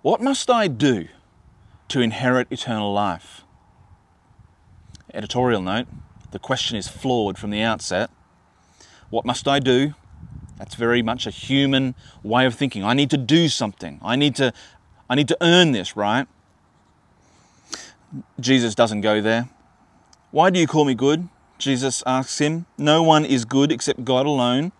what 0.01 0.21
must 0.21 0.49
I 0.49 0.69
do 0.69 1.07
to 1.89 2.01
inherit 2.01 2.47
eternal 2.49 2.91
life?" 2.91 3.43
Editorial 5.13 5.61
note, 5.61 5.87
the 6.31 6.39
question 6.39 6.77
is 6.77 6.87
flawed 6.87 7.37
from 7.37 7.51
the 7.51 7.61
outset. 7.61 8.09
What 9.11 9.25
must 9.25 9.47
I 9.47 9.59
do? 9.59 9.93
That's 10.57 10.75
very 10.75 11.01
much 11.01 11.27
a 11.27 11.31
human 11.31 11.95
way 12.23 12.45
of 12.45 12.55
thinking. 12.55 12.83
I 12.83 12.93
need 12.93 13.09
to 13.11 13.17
do 13.17 13.49
something. 13.49 13.99
I 14.01 14.15
need 14.15 14.35
to 14.37 14.53
I 15.09 15.15
need 15.15 15.27
to 15.27 15.37
earn 15.41 15.73
this, 15.73 15.95
right? 15.95 16.27
Jesus 18.39 18.73
doesn't 18.73 19.01
go 19.01 19.21
there. 19.21 19.49
Why 20.31 20.49
do 20.49 20.59
you 20.59 20.67
call 20.67 20.85
me 20.85 20.95
good? 20.95 21.27
Jesus 21.57 22.01
asks 22.05 22.39
him. 22.39 22.65
No 22.77 23.03
one 23.03 23.25
is 23.25 23.43
good 23.43 23.71
except 23.71 24.05
God 24.05 24.25
alone. 24.25 24.71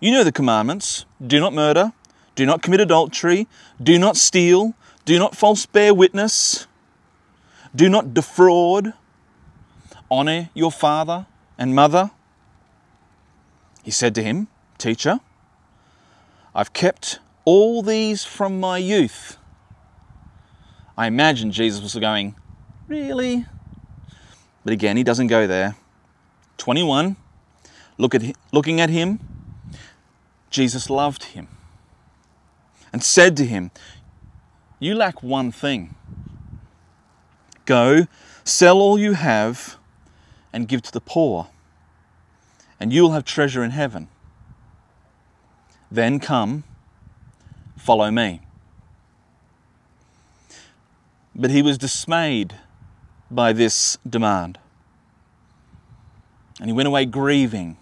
You 0.00 0.12
know 0.12 0.22
the 0.22 0.32
commandments 0.32 1.04
do 1.24 1.40
not 1.40 1.52
murder, 1.52 1.92
do 2.36 2.46
not 2.46 2.62
commit 2.62 2.80
adultery, 2.80 3.48
do 3.82 3.98
not 3.98 4.16
steal, 4.16 4.74
do 5.04 5.18
not 5.18 5.34
false 5.34 5.66
bear 5.66 5.92
witness, 5.92 6.68
do 7.74 7.88
not 7.88 8.14
defraud, 8.14 8.92
honor 10.08 10.50
your 10.54 10.70
father 10.70 11.26
and 11.58 11.74
mother. 11.74 12.12
He 13.88 13.92
said 13.92 14.14
to 14.16 14.22
him, 14.22 14.48
Teacher, 14.76 15.18
I've 16.54 16.74
kept 16.74 17.20
all 17.46 17.82
these 17.82 18.22
from 18.22 18.60
my 18.60 18.76
youth. 18.76 19.38
I 20.94 21.06
imagine 21.06 21.52
Jesus 21.52 21.80
was 21.80 21.94
going, 21.94 22.34
Really? 22.86 23.46
But 24.62 24.74
again, 24.74 24.98
he 24.98 25.04
doesn't 25.04 25.28
go 25.28 25.46
there. 25.46 25.74
21, 26.58 27.16
look 27.96 28.14
at, 28.14 28.36
looking 28.52 28.78
at 28.78 28.90
him, 28.90 29.20
Jesus 30.50 30.90
loved 30.90 31.24
him 31.24 31.48
and 32.92 33.02
said 33.02 33.38
to 33.38 33.46
him, 33.46 33.70
You 34.78 34.96
lack 34.96 35.22
one 35.22 35.50
thing. 35.50 35.94
Go, 37.64 38.06
sell 38.44 38.80
all 38.82 38.98
you 38.98 39.14
have, 39.14 39.78
and 40.52 40.68
give 40.68 40.82
to 40.82 40.92
the 40.92 41.00
poor, 41.00 41.48
and 42.80 42.92
you 42.92 43.02
will 43.02 43.12
have 43.12 43.24
treasure 43.24 43.64
in 43.64 43.70
heaven. 43.70 44.08
Then 45.90 46.20
come, 46.20 46.64
follow 47.76 48.10
me. 48.10 48.40
But 51.34 51.50
he 51.50 51.62
was 51.62 51.78
dismayed 51.78 52.54
by 53.30 53.52
this 53.52 53.98
demand. 54.08 54.58
And 56.60 56.68
he 56.68 56.72
went 56.72 56.88
away 56.88 57.04
grieving 57.04 57.76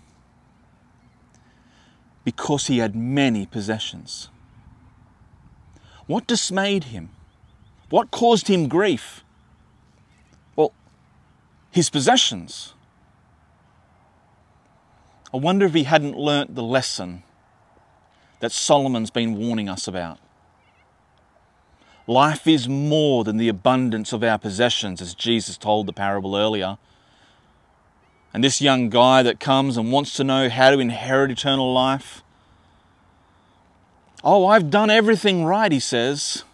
because 2.24 2.66
he 2.66 2.78
had 2.78 2.94
many 2.94 3.46
possessions. 3.46 4.28
What 6.06 6.26
dismayed 6.26 6.84
him? 6.84 7.10
What 7.88 8.10
caused 8.10 8.48
him 8.48 8.68
grief? 8.68 9.24
Well, 10.54 10.72
his 11.70 11.88
possessions. 11.88 12.74
I 15.36 15.38
wonder 15.38 15.66
if 15.66 15.74
he 15.74 15.82
hadn't 15.82 16.16
learnt 16.16 16.54
the 16.54 16.62
lesson 16.62 17.22
that 18.40 18.52
Solomon's 18.52 19.10
been 19.10 19.36
warning 19.36 19.68
us 19.68 19.86
about. 19.86 20.18
Life 22.06 22.46
is 22.46 22.70
more 22.70 23.22
than 23.22 23.36
the 23.36 23.50
abundance 23.50 24.14
of 24.14 24.24
our 24.24 24.38
possessions, 24.38 25.02
as 25.02 25.14
Jesus 25.14 25.58
told 25.58 25.86
the 25.86 25.92
parable 25.92 26.38
earlier. 26.38 26.78
And 28.32 28.42
this 28.42 28.62
young 28.62 28.88
guy 28.88 29.22
that 29.24 29.38
comes 29.38 29.76
and 29.76 29.92
wants 29.92 30.14
to 30.14 30.24
know 30.24 30.48
how 30.48 30.70
to 30.70 30.78
inherit 30.78 31.30
eternal 31.30 31.70
life. 31.70 32.22
Oh, 34.24 34.46
I've 34.46 34.70
done 34.70 34.88
everything 34.88 35.44
right, 35.44 35.70
he 35.70 35.80
says. 35.80 36.44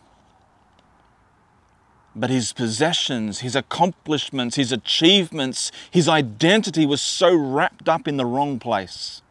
But 2.15 2.31
his 2.31 2.53
possessions, 2.53 3.41
his 3.41 3.57
accomplishments, 3.57 4.57
his 4.57 4.71
achievements, 4.71 5.73
his 5.91 6.09
identity 6.09 6.85
was 6.85 7.01
so 7.01 7.35
wrapped 7.35 7.89
up 7.89 8.07
in 8.07 8.19
the 8.19 8.27
wrong 8.27 8.59
place. 8.59 9.23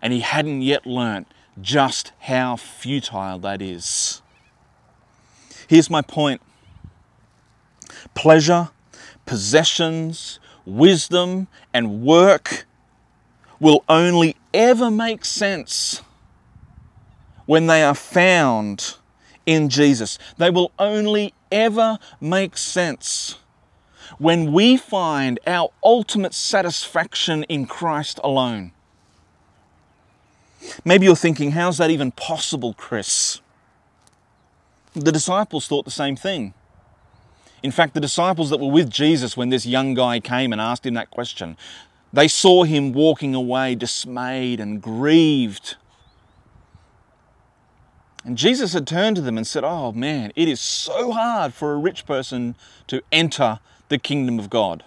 And 0.00 0.12
he 0.12 0.20
hadn't 0.20 0.62
yet 0.62 0.86
learnt 0.86 1.28
just 1.60 2.12
how 2.20 2.56
futile 2.56 3.38
that 3.40 3.60
is. 3.60 4.22
Here's 5.68 5.90
my 5.90 6.02
point 6.02 6.40
pleasure, 8.14 8.70
possessions, 9.26 10.38
wisdom, 10.64 11.48
and 11.72 12.02
work 12.02 12.66
will 13.60 13.84
only 13.88 14.36
ever 14.52 14.90
make 14.90 15.24
sense 15.24 16.02
when 17.46 17.66
they 17.66 17.82
are 17.82 17.94
found 17.94 18.96
in 19.46 19.68
Jesus. 19.68 20.18
They 20.38 20.50
will 20.50 20.72
only 20.78 21.34
ever 21.50 21.98
make 22.20 22.56
sense 22.56 23.36
when 24.18 24.52
we 24.52 24.76
find 24.76 25.40
our 25.46 25.70
ultimate 25.82 26.34
satisfaction 26.34 27.44
in 27.44 27.66
Christ 27.66 28.20
alone. 28.22 28.72
Maybe 30.84 31.06
you're 31.06 31.16
thinking, 31.16 31.52
how's 31.52 31.78
that 31.78 31.90
even 31.90 32.12
possible, 32.12 32.74
Chris? 32.74 33.40
The 34.94 35.12
disciples 35.12 35.66
thought 35.66 35.84
the 35.84 35.90
same 35.90 36.16
thing. 36.16 36.54
In 37.62 37.70
fact, 37.70 37.94
the 37.94 38.00
disciples 38.00 38.50
that 38.50 38.60
were 38.60 38.70
with 38.70 38.90
Jesus 38.90 39.36
when 39.36 39.48
this 39.48 39.66
young 39.66 39.94
guy 39.94 40.20
came 40.20 40.52
and 40.52 40.60
asked 40.60 40.86
him 40.86 40.94
that 40.94 41.10
question, 41.10 41.56
they 42.12 42.28
saw 42.28 42.64
him 42.64 42.92
walking 42.92 43.34
away 43.34 43.74
dismayed 43.74 44.60
and 44.60 44.80
grieved. 44.80 45.76
And 48.24 48.38
Jesus 48.38 48.72
had 48.72 48.86
turned 48.86 49.16
to 49.16 49.22
them 49.22 49.36
and 49.36 49.46
said, 49.46 49.64
Oh 49.64 49.92
man, 49.92 50.32
it 50.34 50.48
is 50.48 50.60
so 50.60 51.12
hard 51.12 51.52
for 51.52 51.72
a 51.72 51.76
rich 51.76 52.06
person 52.06 52.56
to 52.86 53.02
enter 53.12 53.60
the 53.88 53.98
kingdom 53.98 54.38
of 54.38 54.48
God. 54.48 54.82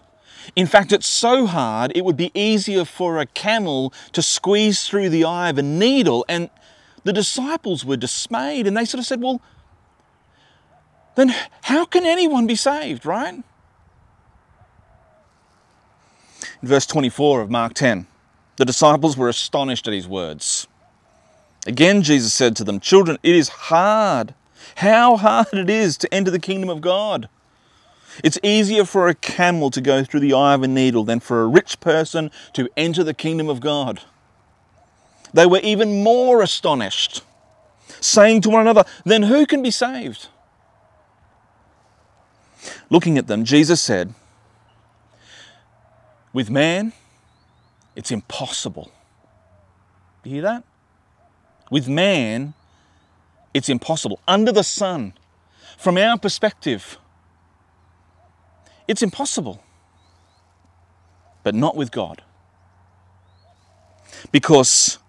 In 0.55 0.65
fact, 0.65 0.91
it's 0.91 1.07
so 1.07 1.45
hard, 1.45 1.91
it 1.95 2.03
would 2.03 2.17
be 2.17 2.31
easier 2.33 2.85
for 2.85 3.19
a 3.19 3.25
camel 3.25 3.93
to 4.13 4.21
squeeze 4.21 4.87
through 4.87 5.09
the 5.09 5.23
eye 5.23 5.49
of 5.49 5.57
a 5.57 5.61
needle. 5.61 6.25
And 6.27 6.49
the 7.03 7.13
disciples 7.13 7.85
were 7.85 7.97
dismayed 7.97 8.65
and 8.65 8.75
they 8.75 8.85
sort 8.85 8.99
of 8.99 9.05
said, 9.05 9.21
Well, 9.21 9.39
then 11.15 11.33
how 11.63 11.85
can 11.85 12.05
anyone 12.05 12.47
be 12.47 12.55
saved, 12.55 13.05
right? 13.05 13.43
In 16.61 16.67
verse 16.67 16.87
24 16.87 17.41
of 17.41 17.51
Mark 17.51 17.73
10, 17.75 18.07
the 18.55 18.65
disciples 18.65 19.15
were 19.15 19.29
astonished 19.29 19.87
at 19.87 19.93
his 19.93 20.07
words. 20.07 20.67
Again, 21.67 22.01
Jesus 22.01 22.33
said 22.33 22.55
to 22.55 22.63
them, 22.63 22.79
Children, 22.79 23.17
it 23.23 23.35
is 23.35 23.49
hard. 23.49 24.33
How 24.75 25.17
hard 25.17 25.53
it 25.53 25.69
is 25.69 25.97
to 25.97 26.13
enter 26.13 26.31
the 26.31 26.39
kingdom 26.39 26.69
of 26.69 26.79
God. 26.79 27.27
It's 28.23 28.39
easier 28.41 28.85
for 28.85 29.09
a 29.09 29.13
camel 29.13 29.69
to 29.71 29.81
go 29.81 30.03
through 30.03 30.21
the 30.21 30.33
eye 30.33 30.53
of 30.53 30.63
a 30.63 30.67
needle 30.67 31.03
than 31.03 31.19
for 31.19 31.43
a 31.43 31.47
rich 31.47 31.81
person 31.81 32.31
to 32.53 32.69
enter 32.77 33.03
the 33.03 33.13
kingdom 33.13 33.49
of 33.49 33.59
God. 33.59 34.01
They 35.33 35.45
were 35.45 35.59
even 35.59 36.03
more 36.03 36.41
astonished, 36.41 37.21
saying 37.99 38.41
to 38.41 38.49
one 38.49 38.61
another, 38.61 38.85
Then 39.03 39.23
who 39.23 39.45
can 39.45 39.61
be 39.61 39.69
saved? 39.69 40.29
Looking 42.89 43.17
at 43.17 43.27
them, 43.27 43.43
Jesus 43.43 43.81
said, 43.81 44.13
With 46.31 46.49
man, 46.49 46.93
it's 47.93 48.09
impossible. 48.09 48.89
You 50.23 50.31
hear 50.31 50.41
that? 50.43 50.63
With 51.69 51.87
man, 51.87 52.53
it's 53.53 53.69
impossible. 53.69 54.19
Under 54.27 54.51
the 54.51 54.63
sun, 54.63 55.13
from 55.77 55.97
our 55.97 56.17
perspective, 56.17 56.97
it's 58.87 59.01
impossible. 59.01 59.63
But 61.43 61.55
not 61.55 61.75
with 61.75 61.91
God. 61.91 62.23
Because 64.31 64.99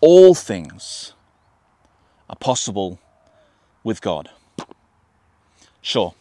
all 0.00 0.34
things 0.34 1.12
are 2.28 2.36
possible 2.36 2.98
with 3.82 4.00
God. 4.00 4.30
Sure, 5.80 6.14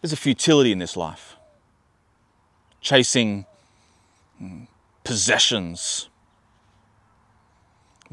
there's 0.00 0.12
a 0.12 0.16
futility 0.16 0.70
in 0.70 0.78
this 0.78 0.96
life. 0.96 1.36
Chasing 2.80 3.46
mm, 4.40 4.68
possessions, 5.02 6.08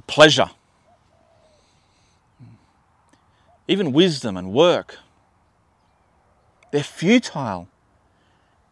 pleasure, 0.08 0.50
even 3.68 3.92
wisdom 3.92 4.38
and 4.38 4.52
work. 4.52 4.98
They're 6.72 6.84
futile 6.84 7.68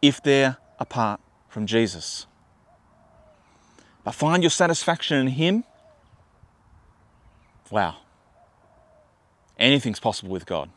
if 0.01 0.21
they're 0.21 0.57
apart 0.79 1.19
from 1.49 1.67
Jesus. 1.67 2.25
But 4.03 4.15
find 4.15 4.41
your 4.41 4.49
satisfaction 4.49 5.17
in 5.17 5.27
Him. 5.27 5.63
Wow. 7.69 7.97
Anything's 9.59 9.99
possible 9.99 10.31
with 10.31 10.45
God. 10.45 10.69